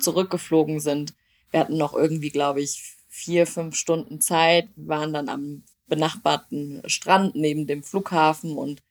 zurückgeflogen 0.00 0.80
sind, 0.80 1.14
wir 1.50 1.60
hatten 1.60 1.76
noch 1.76 1.94
irgendwie, 1.94 2.30
glaube 2.30 2.60
ich, 2.60 2.96
vier, 3.08 3.46
fünf 3.46 3.76
Stunden 3.76 4.20
Zeit, 4.20 4.68
wir 4.74 4.88
waren 4.88 5.12
dann 5.12 5.28
am 5.28 5.62
benachbarten 5.86 6.82
Strand 6.86 7.36
neben 7.36 7.66
dem 7.66 7.82
Flughafen 7.84 8.56
und 8.56 8.82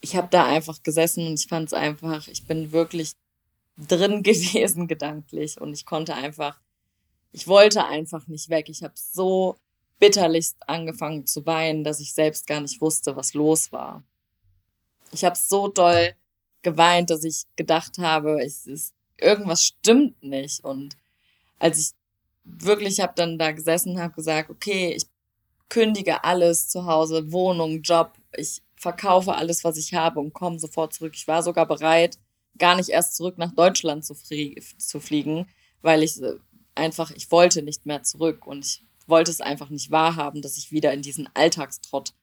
ich 0.00 0.14
habe 0.14 0.28
da 0.30 0.44
einfach 0.44 0.82
gesessen 0.82 1.26
und 1.26 1.40
ich 1.40 1.48
fand 1.48 1.68
es 1.68 1.72
einfach, 1.72 2.28
ich 2.28 2.46
bin 2.46 2.70
wirklich 2.70 3.14
drin 3.76 4.22
gewesen 4.22 4.86
gedanklich 4.86 5.60
und 5.60 5.72
ich 5.72 5.86
konnte 5.86 6.14
einfach 6.14 6.60
ich 7.34 7.48
wollte 7.48 7.84
einfach 7.84 8.28
nicht 8.28 8.48
weg. 8.48 8.68
Ich 8.68 8.84
habe 8.84 8.94
so 8.94 9.56
bitterlichst 9.98 10.56
angefangen 10.68 11.26
zu 11.26 11.44
weinen, 11.44 11.82
dass 11.82 11.98
ich 11.98 12.14
selbst 12.14 12.46
gar 12.46 12.60
nicht 12.60 12.80
wusste, 12.80 13.16
was 13.16 13.34
los 13.34 13.72
war. 13.72 14.04
Ich 15.10 15.24
habe 15.24 15.36
so 15.36 15.66
doll 15.66 16.14
geweint, 16.62 17.10
dass 17.10 17.24
ich 17.24 17.42
gedacht 17.56 17.98
habe, 17.98 18.40
es 18.40 18.68
ist, 18.68 18.94
irgendwas 19.20 19.64
stimmt 19.64 20.22
nicht. 20.22 20.62
Und 20.62 20.96
als 21.58 21.78
ich 21.80 21.90
wirklich 22.44 23.00
habe 23.00 23.14
dann 23.16 23.36
da 23.36 23.50
gesessen, 23.50 24.00
habe 24.00 24.14
gesagt, 24.14 24.48
okay, 24.48 24.92
ich 24.96 25.06
kündige 25.68 26.22
alles 26.22 26.68
zu 26.68 26.86
Hause, 26.86 27.32
Wohnung, 27.32 27.82
Job, 27.82 28.12
ich 28.36 28.62
verkaufe 28.76 29.34
alles, 29.34 29.64
was 29.64 29.76
ich 29.76 29.92
habe 29.92 30.20
und 30.20 30.34
komme 30.34 30.60
sofort 30.60 30.94
zurück. 30.94 31.14
Ich 31.16 31.26
war 31.26 31.42
sogar 31.42 31.66
bereit, 31.66 32.16
gar 32.58 32.76
nicht 32.76 32.90
erst 32.90 33.16
zurück 33.16 33.38
nach 33.38 33.52
Deutschland 33.52 34.04
zu, 34.04 34.14
zu 34.14 35.00
fliegen, 35.00 35.48
weil 35.82 36.04
ich 36.04 36.20
einfach, 36.74 37.10
ich 37.10 37.30
wollte 37.30 37.62
nicht 37.62 37.86
mehr 37.86 38.02
zurück 38.02 38.46
und 38.46 38.64
ich 38.64 38.82
wollte 39.06 39.30
es 39.30 39.40
einfach 39.40 39.70
nicht 39.70 39.90
wahrhaben, 39.90 40.42
dass 40.42 40.56
ich 40.56 40.72
wieder 40.72 40.92
in 40.92 41.02
diesen 41.02 41.28
Alltagstrott 41.34 42.14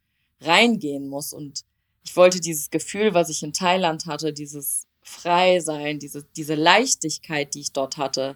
reingehen 0.41 1.07
muss. 1.07 1.33
Und 1.33 1.63
ich 2.03 2.15
wollte 2.15 2.39
dieses 2.39 2.69
Gefühl, 2.69 3.13
was 3.13 3.29
ich 3.29 3.43
in 3.43 3.53
Thailand 3.53 4.05
hatte, 4.05 4.33
dieses 4.33 4.87
Freisein, 5.03 5.99
diese, 5.99 6.25
diese 6.35 6.55
Leichtigkeit, 6.55 7.53
die 7.53 7.61
ich 7.61 7.71
dort 7.71 7.97
hatte, 7.97 8.35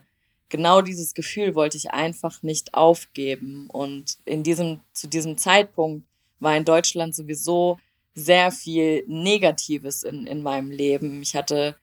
genau 0.50 0.82
dieses 0.82 1.14
Gefühl 1.14 1.56
wollte 1.56 1.78
ich 1.78 1.92
einfach 1.92 2.44
nicht 2.44 2.74
aufgeben. 2.74 3.68
Und 3.70 4.18
in 4.26 4.44
diesem, 4.44 4.82
zu 4.94 5.08
diesem 5.08 5.38
Zeitpunkt 5.38 6.06
war 6.40 6.56
in 6.56 6.66
Deutschland 6.66 7.16
sowieso 7.16 7.80
sehr 8.14 8.52
viel 8.52 9.04
Negatives 9.08 10.04
in, 10.04 10.26
in 10.28 10.42
meinem 10.42 10.72
Leben. 10.72 11.22
Ich 11.22 11.36
hatte 11.36 11.76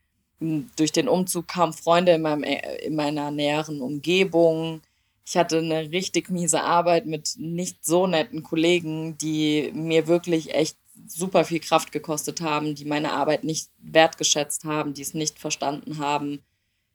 durch 0.77 0.93
den 0.93 1.09
Umzug 1.09 1.49
kamen 1.49 1.73
Freunde 1.73 2.13
in, 2.13 2.23
meinem, 2.23 2.43
äh, 2.45 2.77
in 2.85 2.95
meiner 2.95 3.31
näheren 3.31 3.81
Umgebung. 3.81 4.81
Ich 5.25 5.37
hatte 5.37 5.59
eine 5.59 5.91
richtig 5.91 6.31
miese 6.31 6.63
Arbeit 6.63 7.07
mit 7.07 7.35
nicht 7.39 7.85
so 7.85 8.07
netten 8.07 8.43
Kollegen, 8.43 9.17
die 9.19 9.71
mir 9.75 10.07
wirklich 10.07 10.55
echt 10.55 10.77
super 11.07 11.45
viel 11.45 11.61
Kraft 11.61 11.93
gekostet 11.93 12.41
haben, 12.41 12.75
die 12.75 12.85
meine 12.85 13.13
Arbeit 13.13 13.45
nicht 13.45 13.71
wertgeschätzt 13.79 14.65
haben, 14.65 14.95
die 14.95 15.03
es 15.03 15.15
nicht 15.15 15.39
verstanden 15.39 15.99
haben, 15.99 16.43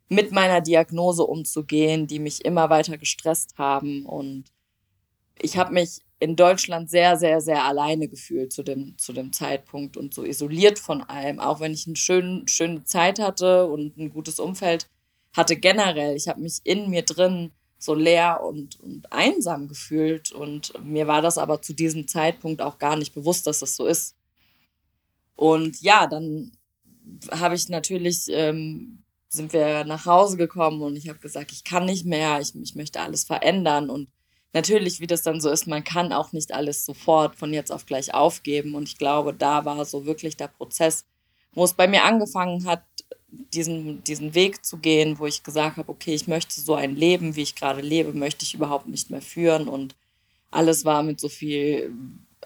mit 0.10 0.32
meiner 0.32 0.62
Diagnose 0.62 1.24
umzugehen, 1.24 2.08
die 2.08 2.20
mich 2.20 2.46
immer 2.46 2.70
weiter 2.70 2.98
gestresst 2.98 3.58
haben. 3.58 4.06
Und 4.06 4.46
ich 5.42 5.58
habe 5.58 5.74
mich 5.74 6.00
in 6.20 6.36
Deutschland 6.36 6.90
sehr, 6.90 7.18
sehr, 7.18 7.42
sehr 7.42 7.64
alleine 7.64 8.08
gefühlt 8.08 8.52
zu 8.52 8.64
dem, 8.64 8.98
zu 8.98 9.14
dem 9.14 9.32
Zeitpunkt 9.34 9.98
und 9.98 10.14
so 10.14 10.24
isoliert 10.24 10.80
von 10.80 11.04
allem. 11.04 11.40
Auch 11.40 11.60
wenn 11.60 11.74
ich 11.74 11.86
eine 11.86 11.96
schön, 11.96 12.48
schöne 12.48 12.84
Zeit 12.84 13.20
hatte 13.20 13.68
und 13.68 13.98
ein 13.98 14.10
gutes 14.10 14.40
Umfeld 14.40 14.90
hatte 15.36 15.56
generell. 15.56 16.16
Ich 16.16 16.28
habe 16.28 16.42
mich 16.42 16.60
in 16.64 16.90
mir 16.90 17.04
drin 17.04 17.52
so 17.78 17.94
leer 17.94 18.42
und, 18.44 18.80
und 18.80 19.12
einsam 19.12 19.68
gefühlt. 19.68 20.32
Und 20.32 20.74
mir 20.84 21.06
war 21.06 21.22
das 21.22 21.38
aber 21.38 21.62
zu 21.62 21.74
diesem 21.74 22.08
Zeitpunkt 22.08 22.62
auch 22.62 22.80
gar 22.80 22.96
nicht 22.96 23.14
bewusst, 23.14 23.46
dass 23.46 23.60
das 23.60 23.76
so 23.76 23.86
ist. 23.86 24.16
Und 25.36 25.80
ja, 25.82 26.08
dann 26.08 26.52
habe 27.30 27.54
ich 27.54 27.70
natürlich, 27.70 28.26
ähm, 28.30 29.04
sind 29.30 29.54
wir 29.54 29.84
nach 29.84 30.06
Hause 30.06 30.38
gekommen 30.38 30.82
und 30.82 30.96
ich 30.96 31.10
habe 31.10 31.20
gesagt, 31.20 31.52
ich 31.52 31.64
kann 31.64 31.86
nicht 31.86 32.06
mehr, 32.06 32.40
ich, 32.42 32.56
ich 32.56 32.74
möchte 32.74 33.00
alles 33.02 33.24
verändern. 33.24 33.92
Und 33.92 34.10
natürlich, 34.54 35.00
wie 35.00 35.08
das 35.08 35.24
dann 35.24 35.42
so 35.42 35.50
ist, 35.50 35.68
man 35.68 35.84
kann 35.84 36.14
auch 36.14 36.32
nicht 36.32 36.54
alles 36.54 36.86
sofort 36.86 37.36
von 37.36 37.54
jetzt 37.54 37.72
auf 37.72 37.86
gleich 37.86 38.14
aufgeben. 38.14 38.76
Und 38.76 38.88
ich 38.90 38.98
glaube, 38.98 39.34
da 39.34 39.66
war 39.66 39.84
so 39.86 40.06
wirklich 40.06 40.38
der 40.38 40.48
Prozess, 40.48 41.06
wo 41.54 41.64
es 41.64 41.74
bei 41.74 41.88
mir 41.88 42.04
angefangen 42.04 42.66
hat, 42.66 42.84
diesen, 43.30 44.04
diesen 44.04 44.36
Weg 44.36 44.66
zu 44.66 44.78
gehen, 44.78 45.20
wo 45.20 45.26
ich 45.26 45.44
gesagt 45.44 45.78
habe, 45.78 45.90
okay, 45.90 46.14
ich 46.14 46.28
möchte 46.28 46.60
so 46.60 46.76
ein 46.76 46.96
Leben, 46.96 47.36
wie 47.36 47.42
ich 47.42 47.56
gerade 47.56 47.82
lebe, 47.82 48.14
möchte 48.14 48.44
ich 48.44 48.54
überhaupt 48.54 48.88
nicht 48.88 49.10
mehr 49.10 49.22
führen. 49.22 49.68
Und 49.68 49.96
alles 50.50 50.86
war 50.86 51.04
mit 51.04 51.20
so 51.20 51.30
viel 51.30 51.92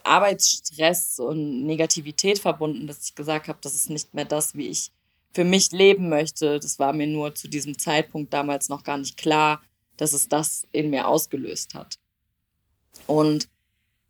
Arbeitsstress 0.03 1.19
und 1.19 1.65
Negativität 1.65 2.39
verbunden, 2.39 2.87
dass 2.87 3.05
ich 3.05 3.15
gesagt 3.15 3.47
habe, 3.47 3.59
das 3.61 3.75
ist 3.75 3.89
nicht 3.89 4.13
mehr 4.13 4.25
das, 4.25 4.55
wie 4.55 4.67
ich 4.67 4.91
für 5.33 5.43
mich 5.43 5.71
leben 5.71 6.09
möchte. 6.09 6.59
Das 6.59 6.79
war 6.79 6.93
mir 6.93 7.07
nur 7.07 7.35
zu 7.35 7.47
diesem 7.47 7.77
Zeitpunkt 7.77 8.33
damals 8.33 8.69
noch 8.69 8.83
gar 8.83 8.97
nicht 8.97 9.17
klar 9.17 9.61
dass 10.01 10.13
es 10.13 10.27
das 10.27 10.67
in 10.71 10.89
mir 10.89 11.07
ausgelöst 11.07 11.75
hat. 11.75 11.99
Und 13.05 13.47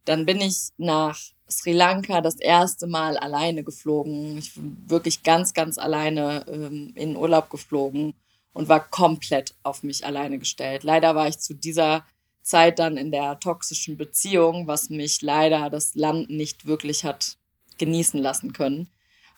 dann 0.05 0.25
bin 0.25 0.39
ich 0.39 0.69
nach 0.77 1.19
Sri 1.49 1.73
Lanka 1.73 2.21
das 2.21 2.37
erste 2.37 2.87
Mal 2.87 3.17
alleine 3.17 3.65
geflogen. 3.65 4.37
Ich 4.37 4.53
bin 4.53 4.77
wirklich 4.87 5.21
ganz, 5.23 5.53
ganz 5.53 5.77
alleine 5.77 6.45
ähm, 6.47 6.93
in 6.95 7.17
Urlaub 7.17 7.49
geflogen 7.49 8.13
und 8.53 8.69
war 8.69 8.89
komplett 8.89 9.53
auf 9.63 9.83
mich 9.83 10.05
alleine 10.05 10.39
gestellt. 10.39 10.83
Leider 10.83 11.13
war 11.13 11.27
ich 11.27 11.39
zu 11.39 11.53
dieser 11.53 12.05
Zeit 12.41 12.79
dann 12.79 12.95
in 12.95 13.11
der 13.11 13.41
toxischen 13.41 13.97
Beziehung, 13.97 14.67
was 14.67 14.89
mich 14.89 15.21
leider 15.21 15.69
das 15.69 15.93
Land 15.95 16.29
nicht 16.29 16.67
wirklich 16.67 17.03
hat 17.03 17.35
genießen 17.79 18.21
lassen 18.21 18.53
können, 18.53 18.89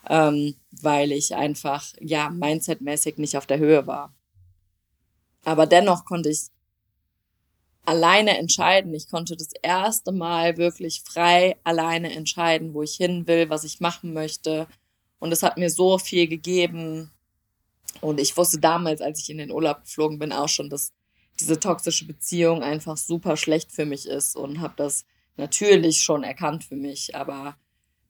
ähm, 0.08 0.54
weil 0.70 1.10
ich 1.10 1.34
einfach, 1.34 1.84
ja, 1.98 2.30
mindsetmäßig 2.30 3.18
nicht 3.18 3.36
auf 3.36 3.46
der 3.46 3.58
Höhe 3.58 3.88
war. 3.88 4.14
Aber 5.44 5.66
dennoch 5.66 6.04
konnte 6.04 6.30
ich 6.30 6.48
alleine 7.84 8.38
entscheiden. 8.38 8.94
Ich 8.94 9.08
konnte 9.08 9.36
das 9.36 9.50
erste 9.62 10.12
Mal 10.12 10.56
wirklich 10.56 11.02
frei 11.04 11.56
alleine 11.64 12.14
entscheiden, 12.14 12.74
wo 12.74 12.82
ich 12.82 12.94
hin 12.94 13.26
will, 13.26 13.50
was 13.50 13.64
ich 13.64 13.80
machen 13.80 14.12
möchte. 14.12 14.66
Und 15.18 15.32
es 15.32 15.42
hat 15.42 15.58
mir 15.58 15.70
so 15.70 15.98
viel 15.98 16.28
gegeben. 16.28 17.10
Und 18.00 18.20
ich 18.20 18.36
wusste 18.36 18.58
damals, 18.58 19.00
als 19.00 19.20
ich 19.20 19.30
in 19.30 19.38
den 19.38 19.50
Urlaub 19.50 19.82
geflogen 19.82 20.18
bin, 20.18 20.32
auch 20.32 20.48
schon, 20.48 20.70
dass 20.70 20.92
diese 21.40 21.58
toxische 21.58 22.06
Beziehung 22.06 22.62
einfach 22.62 22.96
super 22.96 23.36
schlecht 23.36 23.72
für 23.72 23.86
mich 23.86 24.06
ist 24.06 24.36
und 24.36 24.60
habe 24.60 24.74
das 24.76 25.04
natürlich 25.36 26.00
schon 26.02 26.22
erkannt 26.22 26.64
für 26.64 26.76
mich. 26.76 27.14
Aber 27.14 27.56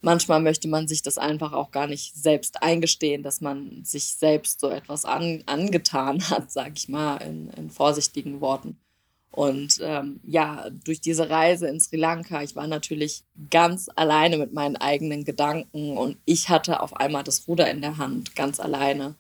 manchmal 0.05 0.41
möchte 0.41 0.69
man 0.69 0.87
sich 0.87 1.03
das 1.03 1.19
einfach 1.19 1.53
auch 1.53 1.71
gar 1.71 1.87
nicht 1.87 2.15
selbst 2.15 2.63
eingestehen, 2.63 3.23
dass 3.23 3.41
man 3.41 3.85
sich 3.85 4.15
selbst 4.15 4.61
so 4.61 4.69
etwas 4.69 5.05
an, 5.05 5.43
angetan 5.47 6.23
hat, 6.31 6.51
sag 6.53 6.73
ich 6.77 6.89
mal, 6.89 7.17
in, 7.17 7.51
in 7.51 7.71
vorsichtigen 7.71 8.41
Worten. 8.41 8.79
Und 9.31 9.81
ähm, 9.83 10.21
ja, 10.23 10.71
durch 10.85 11.01
diese 11.01 11.29
Reise 11.29 11.67
in 11.67 11.81
Sri 11.81 11.97
Lanka, 11.97 12.43
ich 12.43 12.55
war 12.55 12.69
natürlich 12.69 13.25
ganz 13.51 13.89
alleine 13.97 14.39
mit 14.39 14.53
meinen 14.53 14.77
eigenen 14.77 15.25
Gedanken 15.25 15.99
und 15.99 16.19
ich 16.25 16.51
hatte 16.51 16.81
auf 16.81 16.95
einmal 16.95 17.25
das 17.25 17.49
Ruder 17.49 17.69
in 17.69 17.81
der 17.81 17.99
Hand, 17.99 18.37
ganz 18.37 18.61
alleine. 18.61 19.17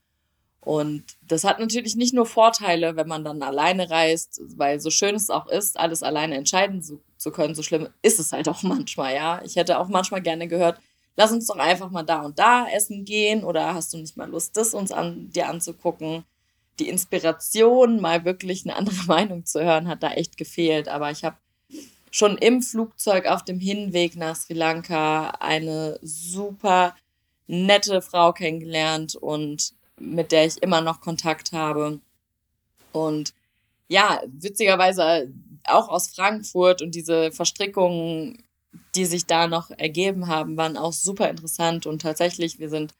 Und 0.60 1.04
das 1.26 1.42
hat 1.42 1.58
natürlich 1.58 1.96
nicht 1.96 2.14
nur 2.14 2.26
Vorteile, 2.26 2.94
wenn 2.94 3.08
man 3.08 3.24
dann 3.24 3.42
alleine 3.42 3.90
reist, 3.90 4.40
weil 4.56 4.80
so 4.80 4.90
schön 4.90 5.16
es 5.16 5.30
auch 5.30 5.48
ist, 5.48 5.78
alles 5.78 6.04
alleine 6.04 6.36
entscheiden 6.36 6.80
zu, 6.80 7.02
zu 7.24 7.32
können, 7.32 7.54
so 7.54 7.62
schlimm 7.62 7.88
ist 8.02 8.20
es 8.20 8.32
halt 8.32 8.48
auch 8.48 8.62
manchmal, 8.62 9.14
ja. 9.14 9.42
Ich 9.44 9.56
hätte 9.56 9.80
auch 9.80 9.88
manchmal 9.88 10.22
gerne 10.22 10.46
gehört, 10.46 10.78
lass 11.16 11.32
uns 11.32 11.46
doch 11.46 11.56
einfach 11.56 11.90
mal 11.90 12.04
da 12.04 12.22
und 12.22 12.38
da 12.38 12.68
essen 12.68 13.04
gehen 13.04 13.42
oder 13.42 13.74
hast 13.74 13.92
du 13.92 13.98
nicht 13.98 14.16
mal 14.16 14.30
Lust, 14.30 14.56
das 14.56 14.74
uns 14.74 14.92
an, 14.92 15.30
dir 15.30 15.48
anzugucken? 15.48 16.24
Die 16.78 16.88
Inspiration, 16.88 18.00
mal 18.00 18.24
wirklich 18.24 18.64
eine 18.64 18.76
andere 18.76 19.02
Meinung 19.06 19.44
zu 19.44 19.64
hören, 19.64 19.88
hat 19.88 20.02
da 20.02 20.12
echt 20.12 20.36
gefehlt. 20.36 20.88
Aber 20.88 21.10
ich 21.10 21.24
habe 21.24 21.36
schon 22.10 22.36
im 22.38 22.62
Flugzeug 22.62 23.26
auf 23.26 23.44
dem 23.44 23.58
Hinweg 23.58 24.16
nach 24.16 24.36
Sri 24.36 24.54
Lanka 24.54 25.30
eine 25.40 25.98
super 26.02 26.94
nette 27.46 28.02
Frau 28.02 28.32
kennengelernt 28.32 29.16
und 29.16 29.72
mit 29.98 30.32
der 30.32 30.46
ich 30.46 30.62
immer 30.62 30.80
noch 30.80 31.00
Kontakt 31.00 31.52
habe. 31.52 32.00
Und 32.92 33.34
ja, 33.88 34.20
witzigerweise 34.26 35.32
auch 35.66 35.88
aus 35.88 36.08
Frankfurt 36.08 36.82
und 36.82 36.94
diese 36.94 37.32
Verstrickungen, 37.32 38.42
die 38.94 39.04
sich 39.04 39.26
da 39.26 39.46
noch 39.46 39.70
ergeben 39.70 40.28
haben, 40.28 40.56
waren 40.56 40.76
auch 40.76 40.92
super 40.92 41.28
interessant. 41.28 41.86
Und 41.86 42.02
tatsächlich, 42.02 42.58
wir 42.58 42.68
sind 42.68 42.94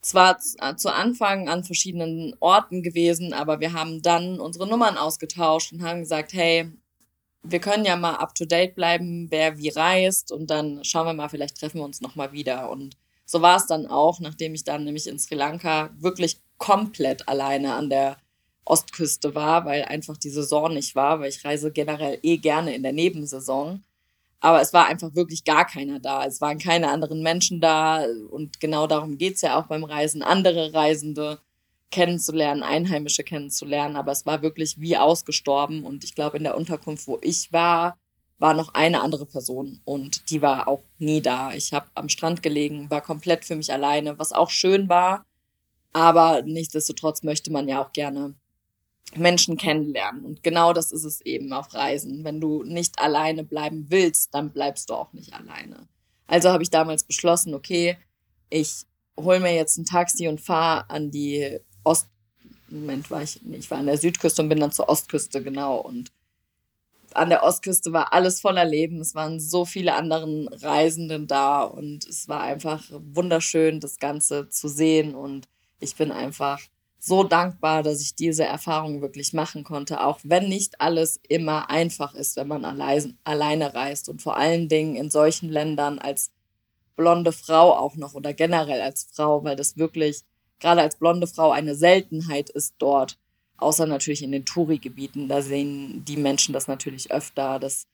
zwar 0.00 0.38
zu 0.38 0.92
Anfang 0.92 1.48
an 1.48 1.64
verschiedenen 1.64 2.34
Orten 2.40 2.82
gewesen, 2.82 3.32
aber 3.32 3.60
wir 3.60 3.72
haben 3.72 4.02
dann 4.02 4.40
unsere 4.40 4.66
Nummern 4.66 4.96
ausgetauscht 4.96 5.72
und 5.72 5.82
haben 5.82 6.00
gesagt, 6.00 6.32
hey, 6.32 6.70
wir 7.42 7.60
können 7.60 7.84
ja 7.84 7.96
mal 7.96 8.16
up 8.16 8.34
to 8.34 8.44
date 8.44 8.74
bleiben, 8.74 9.30
wer 9.30 9.58
wie 9.58 9.70
reist 9.70 10.32
und 10.32 10.50
dann 10.50 10.84
schauen 10.84 11.06
wir 11.06 11.14
mal, 11.14 11.28
vielleicht 11.28 11.58
treffen 11.58 11.78
wir 11.78 11.84
uns 11.84 12.00
nochmal 12.00 12.32
wieder. 12.32 12.70
Und 12.70 12.96
so 13.24 13.40
war 13.42 13.56
es 13.56 13.66
dann 13.66 13.86
auch, 13.86 14.20
nachdem 14.20 14.54
ich 14.54 14.64
dann 14.64 14.84
nämlich 14.84 15.06
in 15.06 15.18
Sri 15.18 15.34
Lanka 15.34 15.90
wirklich 15.98 16.40
komplett 16.58 17.28
alleine 17.28 17.74
an 17.74 17.88
der 17.88 18.18
Ostküste 18.70 19.34
war, 19.34 19.64
weil 19.64 19.84
einfach 19.84 20.16
die 20.16 20.30
Saison 20.30 20.72
nicht 20.74 20.94
war, 20.94 21.20
weil 21.20 21.30
ich 21.30 21.44
reise 21.44 21.72
generell 21.72 22.18
eh 22.22 22.38
gerne 22.38 22.74
in 22.74 22.82
der 22.82 22.92
Nebensaison. 22.92 23.82
Aber 24.40 24.60
es 24.62 24.72
war 24.72 24.86
einfach 24.86 25.14
wirklich 25.14 25.44
gar 25.44 25.66
keiner 25.66 26.00
da. 26.00 26.24
Es 26.24 26.40
waren 26.40 26.58
keine 26.58 26.90
anderen 26.90 27.22
Menschen 27.22 27.60
da. 27.60 28.04
Und 28.30 28.60
genau 28.60 28.86
darum 28.86 29.18
geht's 29.18 29.42
ja 29.42 29.58
auch 29.58 29.66
beim 29.66 29.84
Reisen, 29.84 30.22
andere 30.22 30.72
Reisende 30.72 31.40
kennenzulernen, 31.90 32.62
Einheimische 32.62 33.24
kennenzulernen. 33.24 33.96
Aber 33.96 34.12
es 34.12 34.24
war 34.24 34.40
wirklich 34.40 34.80
wie 34.80 34.96
ausgestorben. 34.96 35.84
Und 35.84 36.04
ich 36.04 36.14
glaube, 36.14 36.38
in 36.38 36.44
der 36.44 36.56
Unterkunft, 36.56 37.06
wo 37.06 37.18
ich 37.22 37.52
war, 37.52 37.98
war 38.40 38.54
noch 38.54 38.72
eine 38.72 39.02
andere 39.02 39.26
Person 39.26 39.80
und 39.84 40.30
die 40.30 40.40
war 40.40 40.66
auch 40.66 40.82
nie 40.98 41.20
da. 41.20 41.52
Ich 41.52 41.74
habe 41.74 41.86
am 41.94 42.08
Strand 42.08 42.42
gelegen, 42.42 42.90
war 42.90 43.02
komplett 43.02 43.44
für 43.44 43.54
mich 43.54 43.70
alleine, 43.70 44.18
was 44.18 44.32
auch 44.32 44.48
schön 44.48 44.88
war, 44.88 45.26
aber 45.92 46.42
nichtsdestotrotz 46.42 47.22
möchte 47.22 47.52
man 47.52 47.68
ja 47.68 47.84
auch 47.84 47.92
gerne 47.92 48.34
Menschen 49.16 49.56
kennenlernen 49.56 50.24
und 50.24 50.42
genau 50.42 50.72
das 50.72 50.92
ist 50.92 51.04
es 51.04 51.20
eben 51.22 51.52
auf 51.52 51.74
Reisen. 51.74 52.24
Wenn 52.24 52.40
du 52.40 52.62
nicht 52.62 53.00
alleine 53.00 53.44
bleiben 53.44 53.86
willst, 53.88 54.34
dann 54.34 54.52
bleibst 54.52 54.90
du 54.90 54.94
auch 54.94 55.12
nicht 55.12 55.32
alleine. 55.34 55.88
Also 56.26 56.50
habe 56.50 56.62
ich 56.62 56.70
damals 56.70 57.04
beschlossen, 57.04 57.54
okay, 57.54 57.96
ich 58.50 58.84
hole 59.18 59.40
mir 59.40 59.54
jetzt 59.54 59.76
ein 59.78 59.84
Taxi 59.84 60.28
und 60.28 60.40
fahre 60.40 60.88
an 60.88 61.10
die 61.10 61.58
Ost 61.82 62.08
Moment 62.70 63.10
war 63.10 63.22
ich, 63.22 63.40
ich 63.52 63.70
war 63.70 63.78
an 63.78 63.86
der 63.86 63.98
Südküste 63.98 64.42
und 64.42 64.48
bin 64.48 64.60
dann 64.60 64.72
zur 64.72 64.88
Ostküste, 64.88 65.42
genau. 65.42 65.78
Und 65.78 66.12
an 67.12 67.28
der 67.28 67.42
Ostküste 67.42 67.92
war 67.92 68.12
alles 68.12 68.40
voller 68.40 68.64
Leben. 68.64 69.00
Es 69.00 69.14
waren 69.14 69.40
so 69.40 69.64
viele 69.64 69.94
anderen 69.94 70.48
Reisenden 70.48 71.26
da 71.26 71.62
und 71.62 72.06
es 72.06 72.28
war 72.28 72.42
einfach 72.42 72.84
wunderschön, 72.90 73.80
das 73.80 73.98
Ganze 73.98 74.48
zu 74.48 74.68
sehen. 74.68 75.14
Und 75.14 75.48
ich 75.80 75.96
bin 75.96 76.12
einfach 76.12 76.60
so 77.00 77.24
dankbar, 77.24 77.82
dass 77.82 78.00
ich 78.00 78.14
diese 78.14 78.44
Erfahrung 78.44 79.00
wirklich 79.00 79.32
machen 79.32 79.64
konnte, 79.64 80.04
auch 80.04 80.20
wenn 80.22 80.48
nicht 80.48 80.80
alles 80.80 81.18
immer 81.28 81.70
einfach 81.70 82.14
ist, 82.14 82.36
wenn 82.36 82.48
man 82.48 82.64
allein, 82.64 83.18
alleine 83.24 83.74
reist 83.74 84.08
und 84.08 84.22
vor 84.22 84.36
allen 84.36 84.68
Dingen 84.68 84.96
in 84.96 85.10
solchen 85.10 85.48
Ländern 85.48 85.98
als 85.98 86.30
blonde 86.96 87.32
Frau 87.32 87.74
auch 87.74 87.96
noch 87.96 88.14
oder 88.14 88.34
generell 88.34 88.82
als 88.82 89.08
Frau, 89.12 89.42
weil 89.42 89.56
das 89.56 89.78
wirklich 89.78 90.22
gerade 90.60 90.82
als 90.82 90.96
blonde 90.96 91.26
Frau 91.26 91.50
eine 91.50 91.74
Seltenheit 91.74 92.50
ist 92.50 92.74
dort 92.78 93.16
Außer 93.60 93.86
natürlich 93.86 94.22
in 94.22 94.32
den 94.32 94.46
Touri-Gebieten, 94.46 95.28
da 95.28 95.42
sehen 95.42 96.02
die 96.06 96.16
Menschen 96.16 96.54
das 96.54 96.66
natürlich 96.66 97.10
öfter. 97.12 97.58
Das 97.58 97.86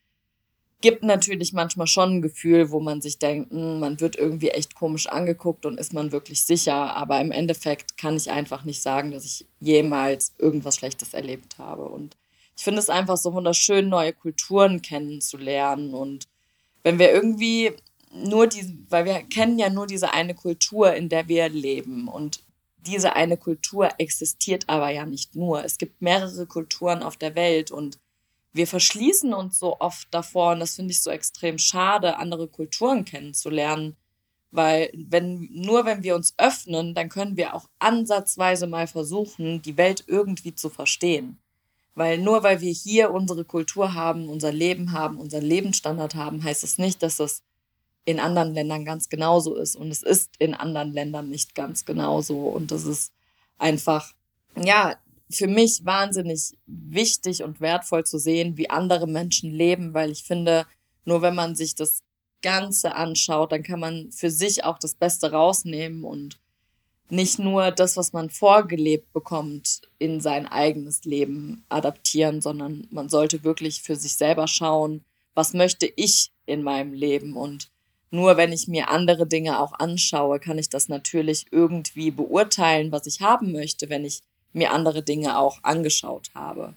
gibt 0.86 1.02
natürlich 1.02 1.52
manchmal 1.52 1.88
schon 1.88 2.18
ein 2.18 2.22
Gefühl, 2.22 2.70
wo 2.70 2.78
man 2.78 3.00
sich 3.00 3.18
denkt, 3.18 3.50
hm, 3.50 3.80
man 3.80 3.98
wird 3.98 4.14
irgendwie 4.14 4.50
echt 4.50 4.76
komisch 4.76 5.08
angeguckt 5.08 5.66
und 5.66 5.80
ist 5.80 5.92
man 5.92 6.12
wirklich 6.12 6.44
sicher. 6.44 6.94
Aber 6.94 7.20
im 7.20 7.32
Endeffekt 7.32 7.98
kann 7.98 8.16
ich 8.16 8.30
einfach 8.30 8.62
nicht 8.62 8.82
sagen, 8.82 9.10
dass 9.10 9.24
ich 9.24 9.46
jemals 9.58 10.32
irgendwas 10.38 10.76
Schlechtes 10.76 11.12
erlebt 11.12 11.58
habe. 11.58 11.86
Und 11.86 12.16
ich 12.56 12.62
finde 12.62 12.78
es 12.78 12.88
einfach 12.88 13.16
so 13.16 13.32
wunderschön, 13.32 13.88
neue 13.88 14.12
Kulturen 14.12 14.80
kennenzulernen. 14.80 15.92
Und 15.92 16.28
wenn 16.84 17.00
wir 17.00 17.10
irgendwie 17.10 17.72
nur 18.12 18.46
die, 18.46 18.78
weil 18.88 19.06
wir 19.06 19.22
kennen 19.24 19.58
ja 19.58 19.68
nur 19.68 19.88
diese 19.88 20.14
eine 20.14 20.36
Kultur, 20.36 20.94
in 20.94 21.08
der 21.08 21.26
wir 21.26 21.48
leben. 21.48 22.06
Und 22.06 22.44
diese 22.86 23.16
eine 23.16 23.36
Kultur 23.36 23.88
existiert 23.98 24.68
aber 24.68 24.90
ja 24.90 25.04
nicht 25.04 25.34
nur. 25.34 25.64
Es 25.64 25.78
gibt 25.78 26.00
mehrere 26.00 26.46
Kulturen 26.46 27.02
auf 27.02 27.16
der 27.16 27.34
Welt 27.34 27.72
und 27.72 27.98
wir 28.56 28.66
verschließen 28.66 29.34
uns 29.34 29.58
so 29.58 29.78
oft 29.80 30.08
davor 30.10 30.52
und 30.52 30.60
das 30.60 30.76
finde 30.76 30.92
ich 30.92 31.02
so 31.02 31.10
extrem 31.10 31.58
schade, 31.58 32.18
andere 32.18 32.48
Kulturen 32.48 33.04
kennenzulernen, 33.04 33.96
weil 34.50 34.90
wenn 34.94 35.48
nur 35.52 35.84
wenn 35.84 36.02
wir 36.02 36.14
uns 36.14 36.34
öffnen, 36.38 36.94
dann 36.94 37.08
können 37.08 37.36
wir 37.36 37.54
auch 37.54 37.68
ansatzweise 37.78 38.66
mal 38.66 38.86
versuchen, 38.86 39.62
die 39.62 39.76
Welt 39.76 40.04
irgendwie 40.06 40.54
zu 40.54 40.70
verstehen. 40.70 41.38
Weil 41.94 42.18
nur 42.18 42.42
weil 42.42 42.60
wir 42.60 42.72
hier 42.72 43.10
unsere 43.10 43.44
Kultur 43.44 43.94
haben, 43.94 44.28
unser 44.28 44.52
Leben 44.52 44.92
haben, 44.92 45.18
unseren 45.18 45.44
Lebensstandard 45.44 46.14
haben, 46.14 46.44
heißt 46.44 46.62
es 46.62 46.72
das 46.72 46.78
nicht, 46.78 47.02
dass 47.02 47.16
das 47.16 47.42
in 48.04 48.20
anderen 48.20 48.54
Ländern 48.54 48.84
ganz 48.84 49.08
genauso 49.08 49.56
ist. 49.56 49.76
Und 49.76 49.90
es 49.90 50.02
ist 50.02 50.30
in 50.38 50.54
anderen 50.54 50.92
Ländern 50.92 51.28
nicht 51.30 51.54
ganz 51.54 51.84
genauso. 51.84 52.48
Und 52.48 52.70
das 52.70 52.84
ist 52.84 53.12
einfach, 53.58 54.12
ja, 54.62 54.96
für 55.30 55.48
mich 55.48 55.84
wahnsinnig 55.84 56.56
wichtig 56.66 57.42
und 57.42 57.60
wertvoll 57.60 58.04
zu 58.04 58.18
sehen, 58.18 58.56
wie 58.56 58.70
andere 58.70 59.06
Menschen 59.06 59.50
leben, 59.50 59.92
weil 59.94 60.10
ich 60.10 60.22
finde, 60.22 60.66
nur 61.04 61.22
wenn 61.22 61.34
man 61.34 61.56
sich 61.56 61.74
das 61.74 62.02
Ganze 62.42 62.94
anschaut, 62.94 63.52
dann 63.52 63.62
kann 63.62 63.80
man 63.80 64.12
für 64.12 64.30
sich 64.30 64.64
auch 64.64 64.78
das 64.78 64.94
Beste 64.94 65.32
rausnehmen 65.32 66.04
und 66.04 66.38
nicht 67.08 67.38
nur 67.38 67.70
das, 67.70 67.96
was 67.96 68.12
man 68.12 68.30
vorgelebt 68.30 69.12
bekommt, 69.12 69.80
in 69.98 70.20
sein 70.20 70.46
eigenes 70.46 71.04
Leben 71.04 71.64
adaptieren, 71.68 72.40
sondern 72.40 72.86
man 72.90 73.08
sollte 73.08 73.44
wirklich 73.44 73.82
für 73.82 73.96
sich 73.96 74.16
selber 74.16 74.48
schauen, 74.48 75.04
was 75.34 75.54
möchte 75.54 75.86
ich 75.96 76.32
in 76.46 76.62
meinem 76.62 76.92
Leben? 76.92 77.36
Und 77.36 77.70
nur 78.10 78.36
wenn 78.36 78.52
ich 78.52 78.66
mir 78.66 78.90
andere 78.90 79.26
Dinge 79.26 79.60
auch 79.60 79.72
anschaue, 79.78 80.40
kann 80.40 80.58
ich 80.58 80.68
das 80.68 80.88
natürlich 80.88 81.46
irgendwie 81.50 82.10
beurteilen, 82.10 82.90
was 82.90 83.06
ich 83.06 83.20
haben 83.20 83.52
möchte, 83.52 83.88
wenn 83.88 84.04
ich 84.04 84.22
mir 84.56 84.72
andere 84.72 85.02
Dinge 85.02 85.38
auch 85.38 85.58
angeschaut 85.62 86.30
habe. 86.34 86.74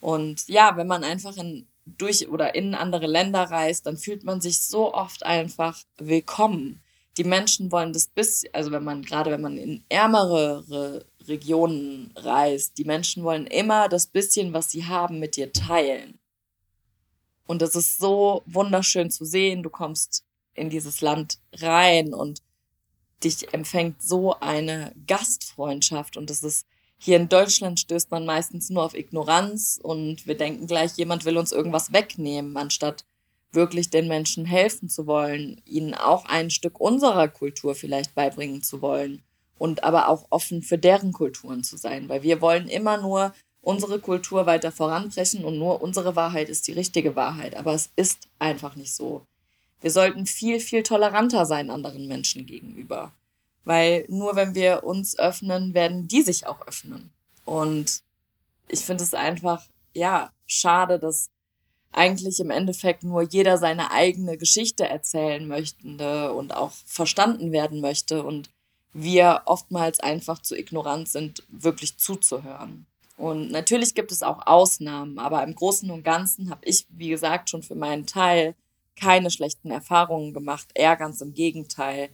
Und 0.00 0.48
ja, 0.48 0.76
wenn 0.76 0.88
man 0.88 1.04
einfach 1.04 1.36
in, 1.36 1.68
durch 1.86 2.28
oder 2.28 2.56
in 2.56 2.74
andere 2.74 3.06
Länder 3.06 3.44
reist, 3.44 3.86
dann 3.86 3.96
fühlt 3.96 4.24
man 4.24 4.40
sich 4.40 4.60
so 4.60 4.92
oft 4.92 5.24
einfach 5.24 5.80
willkommen. 5.96 6.82
Die 7.16 7.24
Menschen 7.24 7.70
wollen 7.70 7.92
das 7.92 8.08
bis, 8.08 8.42
also 8.52 8.72
wenn 8.72 8.82
man, 8.82 9.02
gerade 9.02 9.30
wenn 9.30 9.40
man 9.40 9.56
in 9.56 9.84
ärmere 9.88 11.04
Regionen 11.28 12.12
reist, 12.16 12.78
die 12.78 12.84
Menschen 12.84 13.22
wollen 13.22 13.46
immer 13.46 13.88
das 13.88 14.08
bisschen, 14.08 14.52
was 14.52 14.72
sie 14.72 14.84
haben, 14.84 15.20
mit 15.20 15.36
dir 15.36 15.52
teilen. 15.52 16.18
Und 17.46 17.62
das 17.62 17.76
ist 17.76 17.98
so 17.98 18.42
wunderschön 18.46 19.12
zu 19.12 19.24
sehen. 19.24 19.62
Du 19.62 19.70
kommst 19.70 20.24
in 20.54 20.68
dieses 20.68 21.00
Land 21.00 21.38
rein 21.52 22.12
und 22.12 22.42
dich 23.22 23.54
empfängt 23.54 24.02
so 24.02 24.34
eine 24.40 24.92
Gastfreundschaft 25.06 26.16
und 26.16 26.28
das 26.28 26.42
ist 26.42 26.66
hier 26.98 27.16
in 27.16 27.28
Deutschland 27.28 27.80
stößt 27.80 28.10
man 28.10 28.24
meistens 28.24 28.70
nur 28.70 28.84
auf 28.84 28.94
Ignoranz 28.94 29.78
und 29.82 30.26
wir 30.26 30.36
denken 30.36 30.66
gleich, 30.66 30.96
jemand 30.96 31.24
will 31.24 31.36
uns 31.36 31.52
irgendwas 31.52 31.92
wegnehmen, 31.92 32.56
anstatt 32.56 33.04
wirklich 33.52 33.90
den 33.90 34.08
Menschen 34.08 34.44
helfen 34.44 34.88
zu 34.88 35.06
wollen, 35.06 35.60
ihnen 35.64 35.94
auch 35.94 36.24
ein 36.26 36.50
Stück 36.50 36.80
unserer 36.80 37.28
Kultur 37.28 37.74
vielleicht 37.74 38.14
beibringen 38.14 38.62
zu 38.62 38.82
wollen 38.82 39.22
und 39.58 39.84
aber 39.84 40.08
auch 40.08 40.26
offen 40.30 40.62
für 40.62 40.78
deren 40.78 41.12
Kulturen 41.12 41.62
zu 41.62 41.76
sein, 41.76 42.08
weil 42.08 42.22
wir 42.22 42.40
wollen 42.40 42.68
immer 42.68 42.96
nur 42.96 43.32
unsere 43.60 43.98
Kultur 43.98 44.46
weiter 44.46 44.72
voranbrechen 44.72 45.44
und 45.44 45.58
nur 45.58 45.82
unsere 45.82 46.16
Wahrheit 46.16 46.48
ist 46.48 46.66
die 46.68 46.72
richtige 46.72 47.16
Wahrheit, 47.16 47.56
aber 47.56 47.72
es 47.72 47.90
ist 47.96 48.28
einfach 48.38 48.76
nicht 48.76 48.94
so. 48.94 49.26
Wir 49.80 49.90
sollten 49.90 50.26
viel, 50.26 50.60
viel 50.60 50.82
toleranter 50.82 51.46
sein 51.46 51.70
anderen 51.70 52.06
Menschen 52.06 52.46
gegenüber. 52.46 53.12
Weil 53.64 54.04
nur 54.08 54.36
wenn 54.36 54.54
wir 54.54 54.84
uns 54.84 55.18
öffnen, 55.18 55.74
werden 55.74 56.06
die 56.06 56.22
sich 56.22 56.46
auch 56.46 56.66
öffnen. 56.66 57.10
Und 57.44 58.02
ich 58.68 58.80
finde 58.80 59.04
es 59.04 59.14
einfach, 59.14 59.64
ja, 59.94 60.32
schade, 60.46 60.98
dass 60.98 61.30
eigentlich 61.92 62.40
im 62.40 62.50
Endeffekt 62.50 63.04
nur 63.04 63.22
jeder 63.22 63.56
seine 63.56 63.90
eigene 63.90 64.36
Geschichte 64.36 64.88
erzählen 64.88 65.46
möchte 65.46 66.32
und 66.32 66.54
auch 66.54 66.72
verstanden 66.86 67.52
werden 67.52 67.80
möchte 67.80 68.22
und 68.24 68.50
wir 68.92 69.42
oftmals 69.46 70.00
einfach 70.00 70.40
zu 70.40 70.56
ignorant 70.56 71.08
sind, 71.08 71.42
wirklich 71.48 71.96
zuzuhören. 71.98 72.86
Und 73.16 73.50
natürlich 73.50 73.94
gibt 73.94 74.10
es 74.10 74.22
auch 74.22 74.46
Ausnahmen, 74.46 75.18
aber 75.18 75.42
im 75.44 75.54
Großen 75.54 75.90
und 75.90 76.02
Ganzen 76.02 76.50
habe 76.50 76.64
ich, 76.64 76.86
wie 76.90 77.08
gesagt, 77.08 77.48
schon 77.50 77.62
für 77.62 77.76
meinen 77.76 78.06
Teil 78.06 78.54
keine 78.96 79.30
schlechten 79.30 79.70
Erfahrungen 79.70 80.32
gemacht, 80.32 80.68
eher 80.74 80.96
ganz 80.96 81.20
im 81.20 81.34
Gegenteil. 81.34 82.10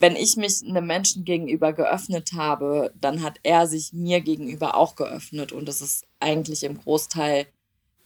Wenn 0.00 0.16
ich 0.16 0.36
mich 0.36 0.62
einem 0.66 0.86
Menschen 0.86 1.24
gegenüber 1.24 1.74
geöffnet 1.74 2.32
habe, 2.34 2.92
dann 2.98 3.22
hat 3.22 3.38
er 3.42 3.66
sich 3.66 3.92
mir 3.92 4.22
gegenüber 4.22 4.74
auch 4.74 4.96
geöffnet 4.96 5.52
und 5.52 5.68
das 5.68 5.82
ist 5.82 6.06
eigentlich 6.18 6.64
im 6.64 6.78
Großteil 6.78 7.46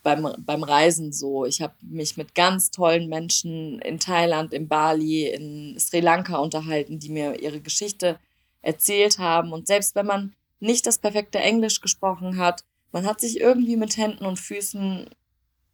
beim, 0.03 0.29
beim 0.39 0.65
Reisen 0.65 1.13
so. 1.13 1.47
Ich 1.47 1.63
habe 1.63 1.75
mich 1.81 2.17
mit 2.17 2.35
ganz 2.35 2.73
tollen 2.73 3.09
Menschen 3.09 3.79
in 3.81 4.01
Thailand, 4.01 4.53
in 4.53 4.67
Bali, 4.69 5.29
in 5.29 5.79
Sri 5.79 6.01
Lanka 6.01 6.37
unterhalten, 6.39 6.99
die 6.99 7.11
mir 7.11 7.41
ihre 7.41 7.61
Geschichte 7.61 8.19
erzählt 8.61 9.19
haben. 9.19 9.53
Und 9.53 9.69
selbst 9.69 9.95
wenn 9.95 10.07
man 10.07 10.35
nicht 10.61 10.87
das 10.87 10.99
perfekte 10.99 11.39
Englisch 11.39 11.81
gesprochen 11.81 12.39
hat, 12.39 12.65
man 12.91 13.07
hat 13.07 13.21
sich 13.21 13.41
irgendwie 13.41 13.77
mit 13.77 13.97
Händen 13.97 14.27
und 14.27 14.39
Füßen 14.39 15.09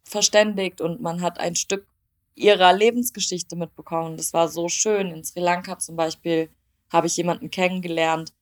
verständigt 0.03 0.81
und 0.81 1.01
man 1.01 1.21
hat 1.21 1.39
ein 1.39 1.55
Stück 1.55 1.85
ihrer 2.35 2.73
Lebensgeschichte 2.73 3.55
mitbekommen. 3.55 4.17
Das 4.17 4.33
war 4.33 4.47
so 4.47 4.69
schön. 4.69 5.11
In 5.11 5.23
Sri 5.23 5.39
Lanka 5.39 5.77
zum 5.79 5.95
Beispiel 5.95 6.49
habe 6.89 7.07
ich 7.07 7.17
jemanden 7.17 7.51
kennengelernt, 7.51 8.33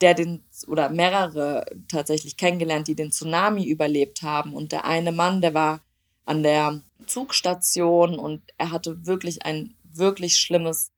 der 0.00 0.14
den, 0.14 0.44
oder 0.66 0.90
mehrere 0.90 1.64
tatsächlich 1.88 2.36
kennengelernt, 2.36 2.88
die 2.88 2.94
den 2.94 3.12
Tsunami 3.12 3.64
überlebt 3.64 4.22
haben. 4.22 4.54
Und 4.54 4.72
der 4.72 4.84
eine 4.84 5.12
Mann, 5.12 5.40
der 5.40 5.54
war 5.54 5.80
an 6.24 6.42
der 6.42 6.82
Zugstation 7.06 8.18
und 8.18 8.42
er 8.58 8.70
hatte 8.70 9.06
wirklich 9.06 9.44
ein 9.44 9.74
wirklich 9.84 10.38
schlimmes, 10.38 10.90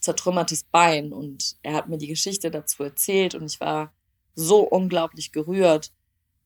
zertrümmertes 0.00 0.64
Bein. 0.64 1.12
Und 1.12 1.56
er 1.62 1.74
hat 1.74 1.88
mir 1.88 1.98
die 1.98 2.08
Geschichte 2.08 2.50
dazu 2.50 2.82
erzählt 2.82 3.34
und 3.34 3.46
ich 3.46 3.60
war 3.60 3.92
so 4.34 4.60
unglaublich 4.60 5.32
gerührt, 5.32 5.92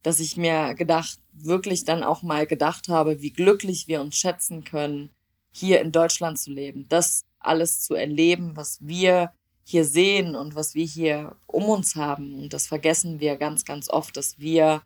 dass 0.02 0.20
ich 0.20 0.37
mir 0.37 0.74
gedacht, 0.74 1.18
wirklich 1.32 1.84
dann 1.84 2.02
auch 2.02 2.22
mal 2.22 2.46
gedacht 2.46 2.88
habe, 2.88 3.20
wie 3.20 3.30
glücklich 3.30 3.88
wir 3.88 4.00
uns 4.00 4.16
schätzen 4.16 4.64
können, 4.64 5.10
hier 5.57 5.81
in 5.81 5.93
Deutschland 5.93 6.38
zu 6.38 6.51
leben. 6.51 6.87
Das 6.88 7.25
alles 7.38 7.81
zu 7.81 7.95
erleben, 7.95 8.57
was 8.57 8.79
wir 8.81 9.33
hier 9.62 9.85
sehen 9.85 10.35
und 10.35 10.55
was 10.55 10.75
wir 10.75 10.85
hier 10.85 11.37
um 11.47 11.64
uns 11.64 11.95
haben. 11.95 12.35
Und 12.35 12.53
das 12.53 12.67
vergessen 12.67 13.21
wir 13.21 13.37
ganz, 13.37 13.64
ganz 13.64 13.88
oft, 13.88 14.17
dass 14.17 14.38
wir 14.38 14.83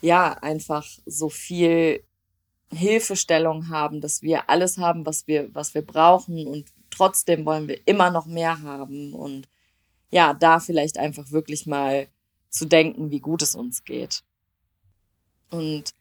ja 0.00 0.32
einfach 0.32 0.86
so 1.06 1.28
viel 1.28 2.02
Hilfestellung 2.72 3.68
haben, 3.68 4.00
dass 4.00 4.22
wir 4.22 4.50
alles 4.50 4.76
haben, 4.76 5.06
was 5.06 5.26
wir, 5.28 5.54
was 5.54 5.74
wir 5.74 5.82
brauchen 5.82 6.46
und 6.46 6.66
trotzdem 6.90 7.46
wollen 7.46 7.68
wir 7.68 7.80
immer 7.86 8.10
noch 8.10 8.26
mehr 8.26 8.60
haben 8.62 9.14
und 9.14 9.48
ja, 10.10 10.34
da 10.34 10.58
vielleicht 10.58 10.98
einfach 10.98 11.30
wirklich 11.30 11.66
mal 11.66 12.08
zu 12.50 12.64
denken, 12.64 13.10
wie 13.10 13.20
gut 13.20 13.42
es 13.42 13.54
uns 13.54 13.84
geht. 13.84 14.24
Und 15.50 15.94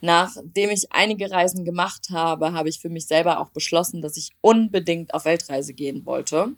nachdem 0.00 0.70
ich 0.70 0.92
einige 0.92 1.30
Reisen 1.30 1.64
gemacht 1.64 2.08
habe, 2.10 2.52
habe 2.52 2.68
ich 2.68 2.80
für 2.80 2.88
mich 2.88 3.06
selber 3.06 3.40
auch 3.40 3.50
beschlossen, 3.50 4.02
dass 4.02 4.16
ich 4.16 4.30
unbedingt 4.40 5.14
auf 5.14 5.24
Weltreise 5.24 5.74
gehen 5.74 6.06
wollte. 6.06 6.54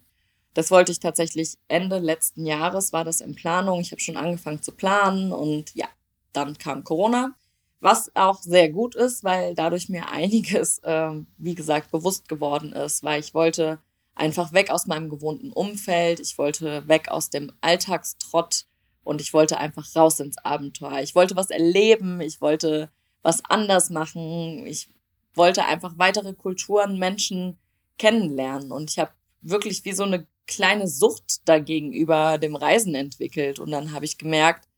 Das 0.55 0.71
wollte 0.71 0.93
ich 0.93 1.01
tatsächlich 1.01 1.57
Ende 1.69 1.99
letzten 1.99 2.45
Jahres, 2.45 2.93
war 2.93 3.05
das 3.05 3.21
in 3.21 3.35
Planung. 3.35 3.81
Ich 3.81 3.93
habe 3.93 4.01
schon 4.01 4.17
angefangen 4.17 4.63
zu 4.63 4.73
planen 4.73 5.33
und 5.33 5.75
ja, 5.75 5.87
dann 6.33 6.59
kam 6.59 6.85
Corona, 6.85 7.35
was 7.81 8.11
auch 8.15 8.41
sehr 8.43 8.71
gut 8.71 8.95
ist, 8.95 9.25
weil 9.25 9.55
dadurch 9.55 9.89
mir 9.89 10.09
einiges, 10.13 10.79
äh, 10.81 11.13
wie 11.39 11.55
gesagt, 11.55 11.91
bewusst 11.91 12.29
geworden 12.29 12.73
ist, 12.73 13.03
weil 13.05 13.21
ich 13.21 13.33
wollte 13.35 13.79
einfach 14.15 14.53
weg 14.53 14.71
aus 14.71 14.87
meinem 14.87 15.09
gewohnten 15.09 15.53
Umfeld, 15.53 16.21
ich 16.21 16.37
wollte 16.37 16.87
weg 16.89 17.09
aus 17.09 17.31
dem 17.31 17.53
Alltagstrott 17.61 18.67
und 19.03 19.21
ich 19.21 19.33
wollte 19.33 19.57
einfach 19.59 19.87
raus 19.97 20.21
ins 20.21 20.37
Abenteuer. 20.39 21.01
Ich 21.01 21.15
wollte 21.15 21.37
was 21.37 21.51
erleben, 21.51 22.21
ich 22.21 22.41
wollte 22.41 22.91
was 23.23 23.45
anders 23.45 23.91
machen, 23.91 24.67
ich 24.67 24.89
wollte 25.35 25.65
einfach 25.65 25.95
weitere 25.97 26.33
Kulturen, 26.33 26.99
Menschen 26.99 27.59
kennenlernen 27.99 28.73
und 28.73 28.91
ich 28.91 28.99
habe 28.99 29.13
wirklich 29.43 29.85
wie 29.85 29.93
so 29.93 30.05
eine 30.05 30.27
kleine 30.47 30.89
Sucht 30.89 31.49
dagegenüber 31.49 32.39
dem 32.39 32.57
Reisen 32.57 32.95
entwickelt 32.95 33.59
und 33.59 33.71
dann 33.71 33.93
habe 33.93 34.05
ich 34.05 34.19
gemerkt, 34.19 34.69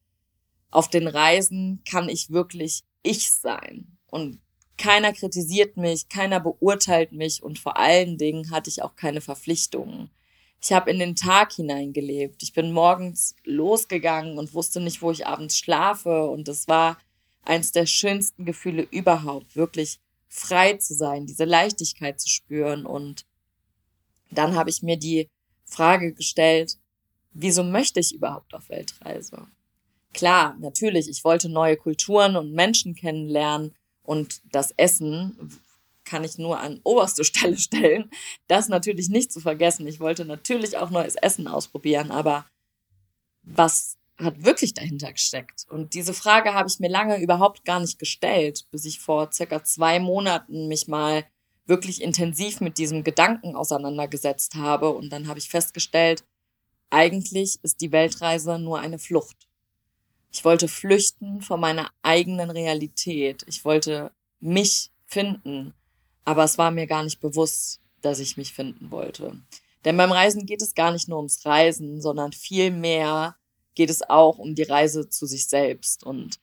auf 0.70 0.88
den 0.88 1.06
Reisen 1.06 1.82
kann 1.88 2.08
ich 2.08 2.30
wirklich 2.30 2.82
ich 3.02 3.32
sein 3.32 3.98
und 4.06 4.40
keiner 4.78 5.12
kritisiert 5.12 5.76
mich, 5.76 6.08
keiner 6.08 6.40
beurteilt 6.40 7.12
mich 7.12 7.42
und 7.42 7.58
vor 7.58 7.76
allen 7.76 8.18
Dingen 8.18 8.50
hatte 8.50 8.68
ich 8.68 8.82
auch 8.82 8.96
keine 8.96 9.20
Verpflichtungen. 9.20 10.10
Ich 10.64 10.72
habe 10.72 10.90
in 10.90 11.00
den 11.00 11.16
Tag 11.16 11.52
hineingelebt. 11.52 12.42
Ich 12.42 12.52
bin 12.52 12.72
morgens 12.72 13.34
losgegangen 13.44 14.38
und 14.38 14.54
wusste 14.54 14.80
nicht, 14.80 15.02
wo 15.02 15.10
ich 15.10 15.26
abends 15.26 15.58
schlafe. 15.58 16.24
Und 16.26 16.46
das 16.46 16.68
war 16.68 16.98
eins 17.44 17.72
der 17.72 17.86
schönsten 17.86 18.44
Gefühle 18.44 18.86
überhaupt, 18.90 19.56
wirklich 19.56 19.98
frei 20.28 20.74
zu 20.74 20.94
sein, 20.94 21.26
diese 21.26 21.44
Leichtigkeit 21.44 22.20
zu 22.20 22.28
spüren. 22.28 22.86
Und 22.86 23.26
dann 24.30 24.56
habe 24.56 24.70
ich 24.70 24.82
mir 24.82 24.96
die 24.96 25.28
Frage 25.64 26.12
gestellt, 26.12 26.78
wieso 27.32 27.64
möchte 27.64 28.00
ich 28.00 28.14
überhaupt 28.14 28.54
auf 28.54 28.68
Weltreise? 28.68 29.46
Klar, 30.14 30.56
natürlich, 30.60 31.08
ich 31.08 31.24
wollte 31.24 31.48
neue 31.48 31.76
Kulturen 31.76 32.36
und 32.36 32.52
Menschen 32.52 32.94
kennenlernen 32.94 33.74
und 34.02 34.42
das 34.52 34.72
Essen 34.76 35.60
kann 36.04 36.24
ich 36.24 36.38
nur 36.38 36.58
an 36.60 36.80
oberste 36.84 37.24
Stelle 37.32 37.56
stellen. 37.56 38.10
Das 38.46 38.68
natürlich 38.68 39.08
nicht 39.08 39.32
zu 39.32 39.40
vergessen. 39.40 39.86
Ich 39.86 40.00
wollte 40.00 40.24
natürlich 40.24 40.76
auch 40.76 40.90
neues 40.90 41.16
Essen 41.16 41.48
ausprobieren, 41.48 42.10
aber 42.10 42.46
was 43.42 43.96
hat 44.24 44.44
wirklich 44.44 44.74
dahinter 44.74 45.12
gesteckt? 45.12 45.66
Und 45.68 45.94
diese 45.94 46.14
Frage 46.14 46.54
habe 46.54 46.68
ich 46.68 46.80
mir 46.80 46.90
lange 46.90 47.20
überhaupt 47.20 47.64
gar 47.64 47.80
nicht 47.80 47.98
gestellt, 47.98 48.66
bis 48.70 48.84
ich 48.84 49.00
vor 49.00 49.30
circa 49.32 49.64
zwei 49.64 49.98
Monaten 50.00 50.68
mich 50.68 50.88
mal 50.88 51.24
wirklich 51.66 52.02
intensiv 52.02 52.60
mit 52.60 52.78
diesem 52.78 53.04
Gedanken 53.04 53.56
auseinandergesetzt 53.56 54.54
habe. 54.54 54.90
Und 54.90 55.10
dann 55.10 55.28
habe 55.28 55.38
ich 55.38 55.48
festgestellt, 55.48 56.24
eigentlich 56.90 57.58
ist 57.62 57.80
die 57.80 57.92
Weltreise 57.92 58.58
nur 58.58 58.80
eine 58.80 58.98
Flucht. 58.98 59.48
Ich 60.30 60.44
wollte 60.44 60.68
flüchten 60.68 61.42
von 61.42 61.60
meiner 61.60 61.90
eigenen 62.02 62.50
Realität. 62.50 63.44
Ich 63.46 63.64
wollte 63.64 64.12
mich 64.40 64.90
finden. 65.06 65.74
Aber 66.24 66.44
es 66.44 66.58
war 66.58 66.70
mir 66.70 66.86
gar 66.86 67.02
nicht 67.02 67.20
bewusst, 67.20 67.80
dass 68.00 68.18
ich 68.18 68.36
mich 68.36 68.52
finden 68.52 68.90
wollte. 68.90 69.36
Denn 69.84 69.96
beim 69.96 70.12
Reisen 70.12 70.46
geht 70.46 70.62
es 70.62 70.74
gar 70.74 70.92
nicht 70.92 71.08
nur 71.08 71.18
ums 71.18 71.44
Reisen, 71.44 72.00
sondern 72.00 72.32
vielmehr 72.32 73.36
geht 73.74 73.90
es 73.90 74.08
auch 74.08 74.38
um 74.38 74.54
die 74.54 74.62
Reise 74.62 75.08
zu 75.08 75.26
sich 75.26 75.48
selbst. 75.48 76.04
Und 76.04 76.38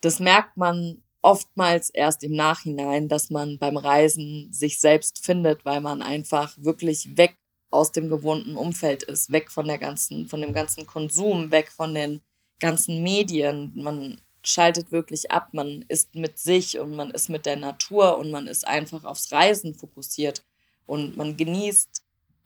das 0.00 0.20
merkt 0.20 0.56
man 0.56 1.02
oftmals 1.22 1.90
erst 1.90 2.24
im 2.24 2.32
Nachhinein, 2.32 3.08
dass 3.08 3.30
man 3.30 3.58
beim 3.58 3.76
Reisen 3.76 4.52
sich 4.52 4.80
selbst 4.80 5.24
findet, 5.24 5.64
weil 5.64 5.80
man 5.80 6.02
einfach 6.02 6.56
wirklich 6.58 7.16
weg 7.16 7.36
aus 7.70 7.92
dem 7.92 8.08
gewohnten 8.08 8.56
Umfeld 8.56 9.02
ist, 9.04 9.32
weg 9.32 9.50
von 9.50 9.66
der 9.66 9.78
ganzen, 9.78 10.28
von 10.28 10.40
dem 10.40 10.52
ganzen 10.52 10.86
Konsum, 10.86 11.50
weg 11.50 11.70
von 11.70 11.94
den 11.94 12.20
ganzen 12.60 13.02
Medien. 13.02 13.72
Man 13.74 14.20
schaltet 14.44 14.92
wirklich 14.92 15.30
ab, 15.30 15.48
man 15.52 15.84
ist 15.88 16.14
mit 16.14 16.38
sich 16.38 16.78
und 16.78 16.94
man 16.96 17.10
ist 17.12 17.28
mit 17.28 17.46
der 17.46 17.56
Natur 17.56 18.18
und 18.18 18.30
man 18.30 18.46
ist 18.46 18.66
einfach 18.66 19.04
aufs 19.04 19.32
Reisen 19.32 19.74
fokussiert 19.74 20.44
und 20.86 21.16
man 21.16 21.36
genießt 21.36 22.02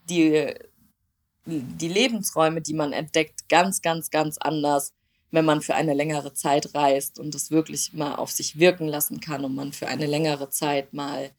die, 0.08 0.54
die 1.46 1.88
Lebensräume, 1.88 2.60
die 2.60 2.74
man 2.74 2.92
entdeckt, 2.92 3.48
ganz, 3.48 3.80
ganz, 3.80 4.10
ganz 4.10 4.38
anders, 4.38 4.92
wenn 5.30 5.44
man 5.44 5.60
für 5.60 5.74
eine 5.74 5.94
längere 5.94 6.34
Zeit 6.34 6.74
reist 6.74 7.18
und 7.18 7.34
das 7.34 7.50
wirklich 7.50 7.92
mal 7.92 8.14
auf 8.16 8.30
sich 8.30 8.58
wirken 8.58 8.88
lassen 8.88 9.20
kann 9.20 9.44
und 9.44 9.54
man 9.54 9.72
für 9.72 9.86
eine 9.86 10.06
längere 10.06 10.50
Zeit 10.50 10.92
mal 10.92 11.30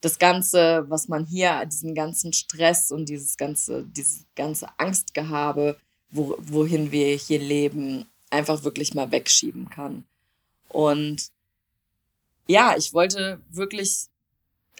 das 0.00 0.18
Ganze, 0.18 0.84
was 0.88 1.08
man 1.08 1.24
hier, 1.24 1.64
diesen 1.66 1.94
ganzen 1.94 2.32
Stress 2.32 2.90
und 2.90 3.08
dieses 3.08 3.36
ganze, 3.36 3.84
dieses 3.84 4.26
ganze 4.36 4.68
Angstgehabe, 4.78 5.78
wo, 6.10 6.36
wohin 6.38 6.92
wir 6.92 7.16
hier 7.16 7.38
leben, 7.38 8.06
einfach 8.30 8.64
wirklich 8.64 8.94
mal 8.94 9.10
wegschieben 9.10 9.70
kann. 9.70 10.04
Und 10.68 11.30
ja, 12.46 12.76
ich 12.76 12.92
wollte 12.92 13.40
wirklich 13.50 14.08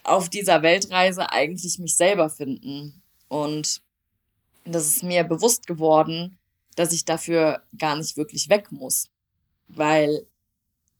auf 0.03 0.29
dieser 0.29 0.61
Weltreise 0.61 1.31
eigentlich 1.31 1.79
mich 1.79 1.95
selber 1.95 2.29
finden. 2.29 3.01
Und 3.27 3.81
das 4.65 4.87
ist 4.87 5.03
mir 5.03 5.23
bewusst 5.23 5.67
geworden, 5.67 6.37
dass 6.75 6.91
ich 6.91 7.05
dafür 7.05 7.63
gar 7.77 7.95
nicht 7.95 8.17
wirklich 8.17 8.49
weg 8.49 8.71
muss. 8.71 9.09
Weil 9.67 10.25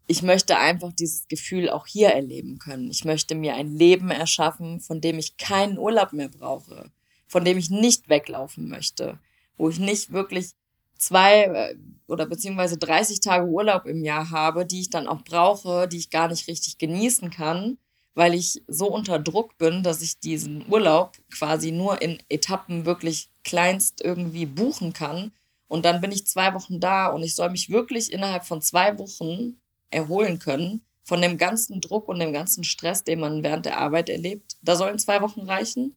ich 0.07 0.21
möchte 0.21 0.57
einfach 0.57 0.93
dieses 0.93 1.27
Gefühl 1.27 1.69
auch 1.69 1.87
hier 1.87 2.09
erleben 2.09 2.59
können. 2.59 2.89
Ich 2.91 3.05
möchte 3.05 3.35
mir 3.35 3.55
ein 3.55 3.75
Leben 3.75 4.11
erschaffen, 4.11 4.79
von 4.79 5.01
dem 5.01 5.17
ich 5.17 5.37
keinen 5.37 5.77
Urlaub 5.77 6.13
mehr 6.13 6.29
brauche, 6.29 6.91
von 7.27 7.43
dem 7.43 7.57
ich 7.57 7.69
nicht 7.69 8.07
weglaufen 8.07 8.69
möchte, 8.69 9.19
wo 9.57 9.69
ich 9.69 9.79
nicht 9.79 10.11
wirklich 10.11 10.51
zwei 10.97 11.43
äh, 11.43 11.75
oder 12.07 12.27
beziehungsweise 12.27 12.77
30 12.77 13.19
Tage 13.19 13.47
Urlaub 13.47 13.85
im 13.85 14.03
Jahr 14.03 14.29
habe, 14.29 14.65
die 14.65 14.81
ich 14.81 14.89
dann 14.89 15.07
auch 15.07 15.23
brauche, 15.23 15.87
die 15.87 15.97
ich 15.97 16.09
gar 16.11 16.27
nicht 16.27 16.47
richtig 16.47 16.77
genießen 16.77 17.31
kann, 17.31 17.77
weil 18.13 18.35
ich 18.35 18.63
so 18.67 18.87
unter 18.89 19.19
Druck 19.19 19.57
bin, 19.57 19.81
dass 19.83 20.01
ich 20.01 20.19
diesen 20.19 20.65
Urlaub 20.71 21.17
quasi 21.31 21.71
nur 21.71 22.01
in 22.01 22.21
Etappen 22.29 22.85
wirklich 22.85 23.29
kleinst 23.45 24.01
irgendwie 24.03 24.45
buchen 24.45 24.91
kann. 24.91 25.31
Und 25.67 25.85
dann 25.85 26.01
bin 26.01 26.11
ich 26.11 26.27
zwei 26.27 26.53
Wochen 26.53 26.81
da 26.81 27.07
und 27.07 27.23
ich 27.23 27.35
soll 27.35 27.49
mich 27.49 27.69
wirklich 27.69 28.11
innerhalb 28.11 28.43
von 28.43 28.61
zwei 28.61 28.99
Wochen 28.99 29.57
erholen 29.89 30.39
können 30.39 30.81
von 31.03 31.21
dem 31.21 31.37
ganzen 31.37 31.81
Druck 31.81 32.09
und 32.09 32.19
dem 32.19 32.33
ganzen 32.33 32.63
Stress, 32.63 33.03
den 33.03 33.19
man 33.19 33.43
während 33.43 33.65
der 33.65 33.77
Arbeit 33.77 34.09
erlebt. 34.09 34.57
Da 34.61 34.75
sollen 34.75 34.99
zwei 34.99 35.21
Wochen 35.21 35.41
reichen? 35.41 35.95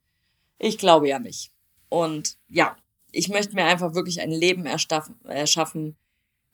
Ich 0.59 0.77
glaube 0.77 1.09
ja 1.09 1.19
nicht. 1.19 1.51
Und 1.89 2.37
ja, 2.49 2.77
ich 3.11 3.29
möchte 3.29 3.55
mir 3.55 3.65
einfach 3.65 3.95
wirklich 3.95 4.21
ein 4.21 4.31
Leben 4.31 4.67
erschaffen, 4.67 5.97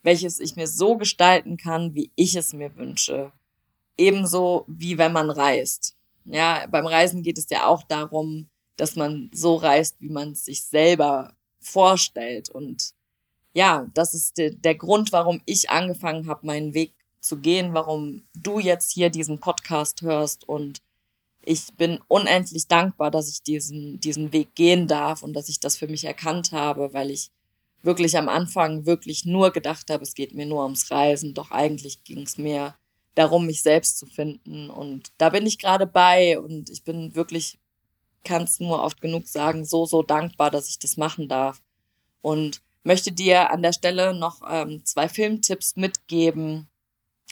welches 0.03 0.39
ich 0.39 0.55
mir 0.55 0.67
so 0.67 0.97
gestalten 0.97 1.57
kann, 1.57 1.93
wie 1.95 2.11
ich 2.15 2.35
es 2.35 2.53
mir 2.53 2.75
wünsche. 2.77 3.33
Ebenso 3.97 4.63
wie 4.67 4.97
wenn 4.97 5.11
man 5.11 5.29
reist. 5.29 5.97
Ja, 6.23 6.65
beim 6.67 6.87
Reisen 6.87 7.23
geht 7.23 7.37
es 7.37 7.49
ja 7.49 7.67
auch 7.67 7.83
darum, 7.83 8.49
dass 8.77 8.95
man 8.95 9.29
so 9.33 9.55
reist, 9.55 9.95
wie 9.99 10.09
man 10.09 10.31
es 10.31 10.45
sich 10.45 10.63
selber 10.63 11.35
vorstellt. 11.59 12.49
Und 12.49 12.91
ja, 13.53 13.87
das 13.93 14.13
ist 14.13 14.37
de 14.37 14.55
der 14.55 14.75
Grund, 14.75 15.11
warum 15.11 15.41
ich 15.45 15.69
angefangen 15.69 16.27
habe, 16.27 16.45
meinen 16.45 16.73
Weg 16.73 16.93
zu 17.21 17.37
gehen, 17.37 17.73
warum 17.73 18.23
du 18.35 18.59
jetzt 18.59 18.91
hier 18.91 19.09
diesen 19.09 19.39
Podcast 19.39 20.01
hörst. 20.01 20.47
Und 20.47 20.81
ich 21.43 21.67
bin 21.75 21.99
unendlich 22.07 22.67
dankbar, 22.67 23.11
dass 23.11 23.29
ich 23.29 23.43
diesen, 23.43 23.99
diesen 23.99 24.33
Weg 24.33 24.55
gehen 24.55 24.87
darf 24.87 25.23
und 25.23 25.33
dass 25.33 25.49
ich 25.49 25.59
das 25.59 25.77
für 25.77 25.87
mich 25.87 26.05
erkannt 26.05 26.51
habe, 26.51 26.93
weil 26.93 27.11
ich 27.11 27.31
wirklich 27.81 28.17
am 28.17 28.29
Anfang 28.29 28.85
wirklich 28.85 29.25
nur 29.25 29.51
gedacht 29.51 29.89
habe, 29.89 30.03
es 30.03 30.15
geht 30.15 30.33
mir 30.33 30.45
nur 30.45 30.63
ums 30.63 30.89
Reisen. 30.91 31.33
Doch 31.33 31.51
eigentlich 31.51 32.03
ging 32.03 32.23
es 32.23 32.37
mir 32.37 32.75
darum, 33.13 33.45
mich 33.45 33.61
selbst 33.61 33.97
zu 33.97 34.05
finden. 34.05 34.69
Und 34.69 35.11
da 35.17 35.29
bin 35.29 35.45
ich 35.45 35.59
gerade 35.59 35.87
bei 35.87 36.39
und 36.39 36.69
ich 36.69 36.83
bin 36.83 37.15
wirklich, 37.15 37.57
kann 38.25 38.43
es 38.43 38.59
nur 38.59 38.83
oft 38.83 38.99
genug 38.99 39.27
sagen, 39.27 39.63
so, 39.63 39.85
so 39.85 40.03
dankbar, 40.03 40.51
dass 40.51 40.67
ich 40.67 40.79
das 40.79 40.97
machen 40.97 41.29
darf. 41.29 41.61
Und 42.21 42.61
möchte 42.83 43.11
dir 43.11 43.51
an 43.51 43.61
der 43.61 43.73
Stelle 43.73 44.13
noch 44.13 44.41
ähm, 44.49 44.83
zwei 44.83 45.07
Filmtipps 45.07 45.75
mitgeben, 45.75 46.67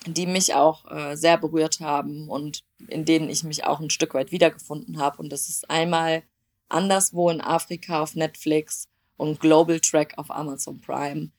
die 0.05 0.25
mich 0.25 0.53
auch 0.53 0.89
äh, 0.91 1.15
sehr 1.15 1.37
berührt 1.37 1.79
haben 1.79 2.29
und 2.29 2.63
in 2.87 3.05
denen 3.05 3.29
ich 3.29 3.43
mich 3.43 3.65
auch 3.65 3.79
ein 3.79 3.89
Stück 3.89 4.13
weit 4.13 4.31
wiedergefunden 4.31 4.99
habe. 4.99 5.17
Und 5.17 5.31
das 5.31 5.49
ist 5.49 5.69
einmal 5.69 6.23
anderswo 6.69 7.29
in 7.29 7.41
Afrika 7.41 8.01
auf 8.01 8.15
Netflix 8.15 8.87
und 9.17 9.39
Global 9.39 9.79
Track 9.79 10.13
auf 10.17 10.31
Amazon 10.31 10.81
Prime. 10.81 11.31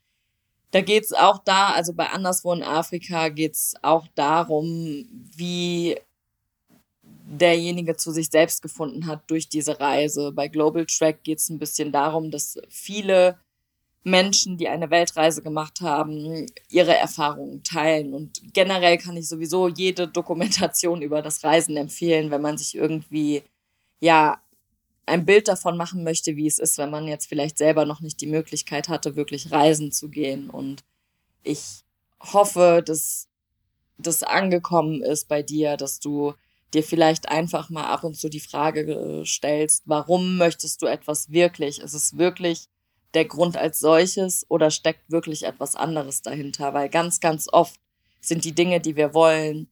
Da 0.70 0.80
geht's 0.80 1.12
auch 1.12 1.38
da, 1.44 1.70
also 1.70 1.92
bei 1.92 2.08
anderswo 2.08 2.52
in 2.52 2.62
Afrika 2.62 3.28
geht's 3.28 3.74
auch 3.82 4.06
darum, 4.14 5.06
wie 5.36 5.96
derjenige 7.38 7.96
zu 7.96 8.10
sich 8.12 8.30
selbst 8.30 8.62
gefunden 8.62 9.06
hat 9.06 9.22
durch 9.28 9.48
diese 9.48 9.80
Reise. 9.80 10.32
Bei 10.32 10.48
Global 10.48 10.86
Track 10.86 11.24
geht's 11.24 11.48
ein 11.48 11.58
bisschen 11.58 11.92
darum, 11.92 12.30
dass 12.30 12.58
viele 12.68 13.38
Menschen, 14.04 14.58
die 14.58 14.68
eine 14.68 14.90
Weltreise 14.90 15.42
gemacht 15.42 15.80
haben, 15.80 16.46
ihre 16.68 16.94
Erfahrungen 16.94 17.62
teilen. 17.62 18.12
Und 18.12 18.42
generell 18.52 18.98
kann 18.98 19.16
ich 19.16 19.28
sowieso 19.28 19.68
jede 19.68 20.06
Dokumentation 20.08 21.00
über 21.02 21.22
das 21.22 21.42
Reisen 21.42 21.76
empfehlen, 21.76 22.30
wenn 22.30 22.42
man 22.42 22.58
sich 22.58 22.74
irgendwie, 22.74 23.42
ja, 24.00 24.40
ein 25.06 25.26
Bild 25.26 25.48
davon 25.48 25.76
machen 25.76 26.02
möchte, 26.02 26.36
wie 26.36 26.46
es 26.46 26.58
ist, 26.58 26.78
wenn 26.78 26.90
man 26.90 27.06
jetzt 27.06 27.26
vielleicht 27.26 27.58
selber 27.58 27.84
noch 27.84 28.00
nicht 28.00 28.20
die 28.20 28.26
Möglichkeit 28.26 28.88
hatte, 28.88 29.16
wirklich 29.16 29.50
reisen 29.50 29.92
zu 29.92 30.08
gehen. 30.08 30.48
Und 30.48 30.82
ich 31.42 31.84
hoffe, 32.20 32.82
dass 32.84 33.28
das 33.98 34.22
angekommen 34.22 35.02
ist 35.02 35.28
bei 35.28 35.42
dir, 35.42 35.76
dass 35.76 36.00
du 36.00 36.34
dir 36.74 36.82
vielleicht 36.82 37.28
einfach 37.28 37.70
mal 37.70 37.84
ab 37.84 38.04
und 38.04 38.16
zu 38.16 38.28
die 38.28 38.40
Frage 38.40 39.22
stellst, 39.24 39.82
warum 39.86 40.36
möchtest 40.36 40.82
du 40.82 40.86
etwas 40.86 41.30
wirklich? 41.30 41.80
Ist 41.80 41.94
es 41.94 42.18
wirklich 42.18 42.68
der 43.14 43.24
Grund 43.24 43.56
als 43.56 43.78
solches 43.78 44.44
oder 44.48 44.70
steckt 44.70 45.10
wirklich 45.10 45.44
etwas 45.44 45.76
anderes 45.76 46.22
dahinter? 46.22 46.74
Weil 46.74 46.88
ganz, 46.88 47.20
ganz 47.20 47.48
oft 47.52 47.80
sind 48.20 48.44
die 48.44 48.54
Dinge, 48.54 48.80
die 48.80 48.96
wir 48.96 49.14
wollen, 49.14 49.68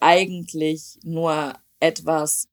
eigentlich 0.00 0.98
nur 1.02 1.54
etwas, 1.80 2.48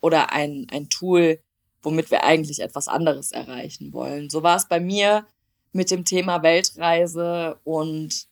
oder 0.00 0.32
ein, 0.32 0.66
ein 0.70 0.90
Tool, 0.90 1.40
womit 1.82 2.10
wir 2.10 2.24
eigentlich 2.24 2.60
etwas 2.60 2.88
anderes 2.88 3.32
erreichen 3.32 3.92
wollen. 3.92 4.28
So 4.28 4.42
war 4.42 4.56
es 4.56 4.68
bei 4.68 4.80
mir 4.80 5.26
mit 5.72 5.90
dem 5.90 6.04
Thema 6.04 6.42
Weltreise 6.42 7.58
und 7.64 8.28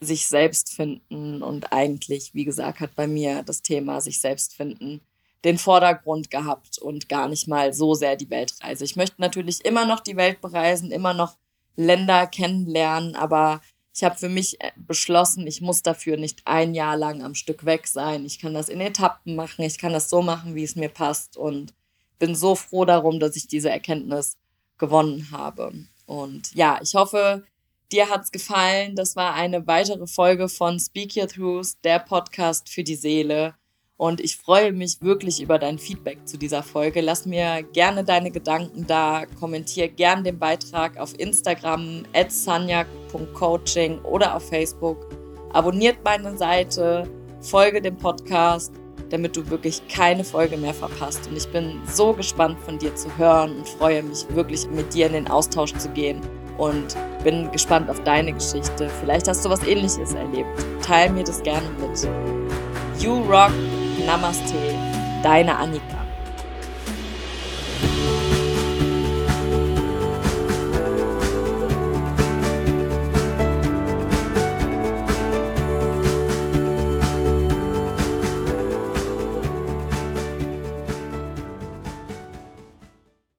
sich 0.00 0.26
selbst 0.26 0.74
finden 0.74 1.42
und 1.42 1.72
eigentlich, 1.72 2.34
wie 2.34 2.44
gesagt, 2.44 2.80
hat 2.80 2.94
bei 2.94 3.06
mir 3.06 3.42
das 3.42 3.62
Thema 3.62 4.00
sich 4.00 4.20
selbst 4.20 4.54
finden 4.54 5.00
den 5.44 5.58
Vordergrund 5.58 6.30
gehabt 6.30 6.78
und 6.78 7.08
gar 7.08 7.28
nicht 7.28 7.48
mal 7.48 7.72
so 7.72 7.94
sehr 7.94 8.16
die 8.16 8.30
Weltreise. 8.30 8.84
Ich 8.84 8.96
möchte 8.96 9.20
natürlich 9.20 9.64
immer 9.64 9.86
noch 9.86 10.00
die 10.00 10.16
Welt 10.16 10.40
bereisen, 10.40 10.90
immer 10.90 11.14
noch 11.14 11.36
Länder 11.76 12.26
kennenlernen, 12.26 13.14
aber 13.14 13.60
ich 13.94 14.04
habe 14.04 14.16
für 14.16 14.28
mich 14.28 14.60
äh, 14.60 14.70
beschlossen, 14.76 15.46
ich 15.46 15.60
muss 15.60 15.82
dafür 15.82 16.16
nicht 16.16 16.42
ein 16.44 16.74
Jahr 16.74 16.96
lang 16.96 17.22
am 17.22 17.34
Stück 17.34 17.64
weg 17.64 17.86
sein. 17.86 18.24
Ich 18.24 18.38
kann 18.38 18.54
das 18.54 18.68
in 18.68 18.80
Etappen 18.80 19.34
machen, 19.34 19.64
ich 19.64 19.78
kann 19.78 19.92
das 19.92 20.10
so 20.10 20.22
machen, 20.22 20.54
wie 20.54 20.64
es 20.64 20.76
mir 20.76 20.88
passt 20.88 21.36
und 21.36 21.74
bin 22.18 22.34
so 22.34 22.54
froh 22.54 22.84
darum, 22.84 23.18
dass 23.18 23.36
ich 23.36 23.48
diese 23.48 23.70
Erkenntnis 23.70 24.36
gewonnen 24.78 25.28
habe. 25.30 25.72
Und 26.06 26.54
ja, 26.54 26.78
ich 26.82 26.94
hoffe, 26.94 27.44
dir 27.92 28.08
hat's 28.08 28.30
gefallen. 28.30 28.94
Das 28.94 29.16
war 29.16 29.34
eine 29.34 29.66
weitere 29.66 30.06
Folge 30.06 30.48
von 30.48 30.78
Speak 30.78 31.16
Your 31.16 31.28
Truth, 31.28 31.74
der 31.84 31.98
Podcast 31.98 32.68
für 32.68 32.84
die 32.84 32.96
Seele. 32.96 33.54
Und 33.96 34.20
ich 34.20 34.38
freue 34.38 34.72
mich 34.72 35.02
wirklich 35.02 35.42
über 35.42 35.58
dein 35.58 35.78
Feedback 35.78 36.26
zu 36.26 36.38
dieser 36.38 36.62
Folge. 36.62 37.02
Lass 37.02 37.26
mir 37.26 37.62
gerne 37.62 38.02
deine 38.02 38.30
Gedanken 38.30 38.86
da, 38.86 39.26
kommentiere 39.38 39.88
gerne 39.88 40.22
den 40.22 40.38
Beitrag 40.38 40.96
auf 40.98 41.18
Instagram 41.18 42.04
at 42.14 42.32
sanjak.coaching 42.32 43.98
oder 44.00 44.36
auf 44.36 44.48
Facebook. 44.48 45.06
Abonniert 45.52 45.98
meine 46.02 46.34
Seite, 46.38 47.10
folge 47.42 47.82
dem 47.82 47.98
Podcast, 47.98 48.72
damit 49.10 49.36
du 49.36 49.50
wirklich 49.50 49.82
keine 49.88 50.24
Folge 50.24 50.56
mehr 50.56 50.72
verpasst. 50.72 51.26
Und 51.28 51.36
ich 51.36 51.48
bin 51.48 51.82
so 51.86 52.14
gespannt 52.14 52.58
von 52.60 52.78
dir 52.78 52.94
zu 52.94 53.14
hören 53.18 53.58
und 53.58 53.68
freue 53.68 54.02
mich 54.02 54.24
wirklich 54.30 54.66
mit 54.68 54.94
dir 54.94 55.08
in 55.08 55.12
den 55.12 55.28
Austausch 55.28 55.74
zu 55.74 55.90
gehen 55.90 56.22
und 56.60 56.94
bin 57.24 57.50
gespannt 57.50 57.90
auf 57.90 58.02
deine 58.04 58.32
Geschichte. 58.32 58.88
Vielleicht 59.00 59.26
hast 59.26 59.44
du 59.44 59.50
was 59.50 59.66
ähnliches 59.66 60.12
erlebt. 60.12 60.48
Teil 60.82 61.10
mir 61.10 61.24
das 61.24 61.42
gerne 61.42 61.66
mit. 61.80 62.06
You 63.02 63.22
rock! 63.22 63.52
Namaste, 64.06 64.54
deine 65.22 65.56
Annika. 65.56 65.99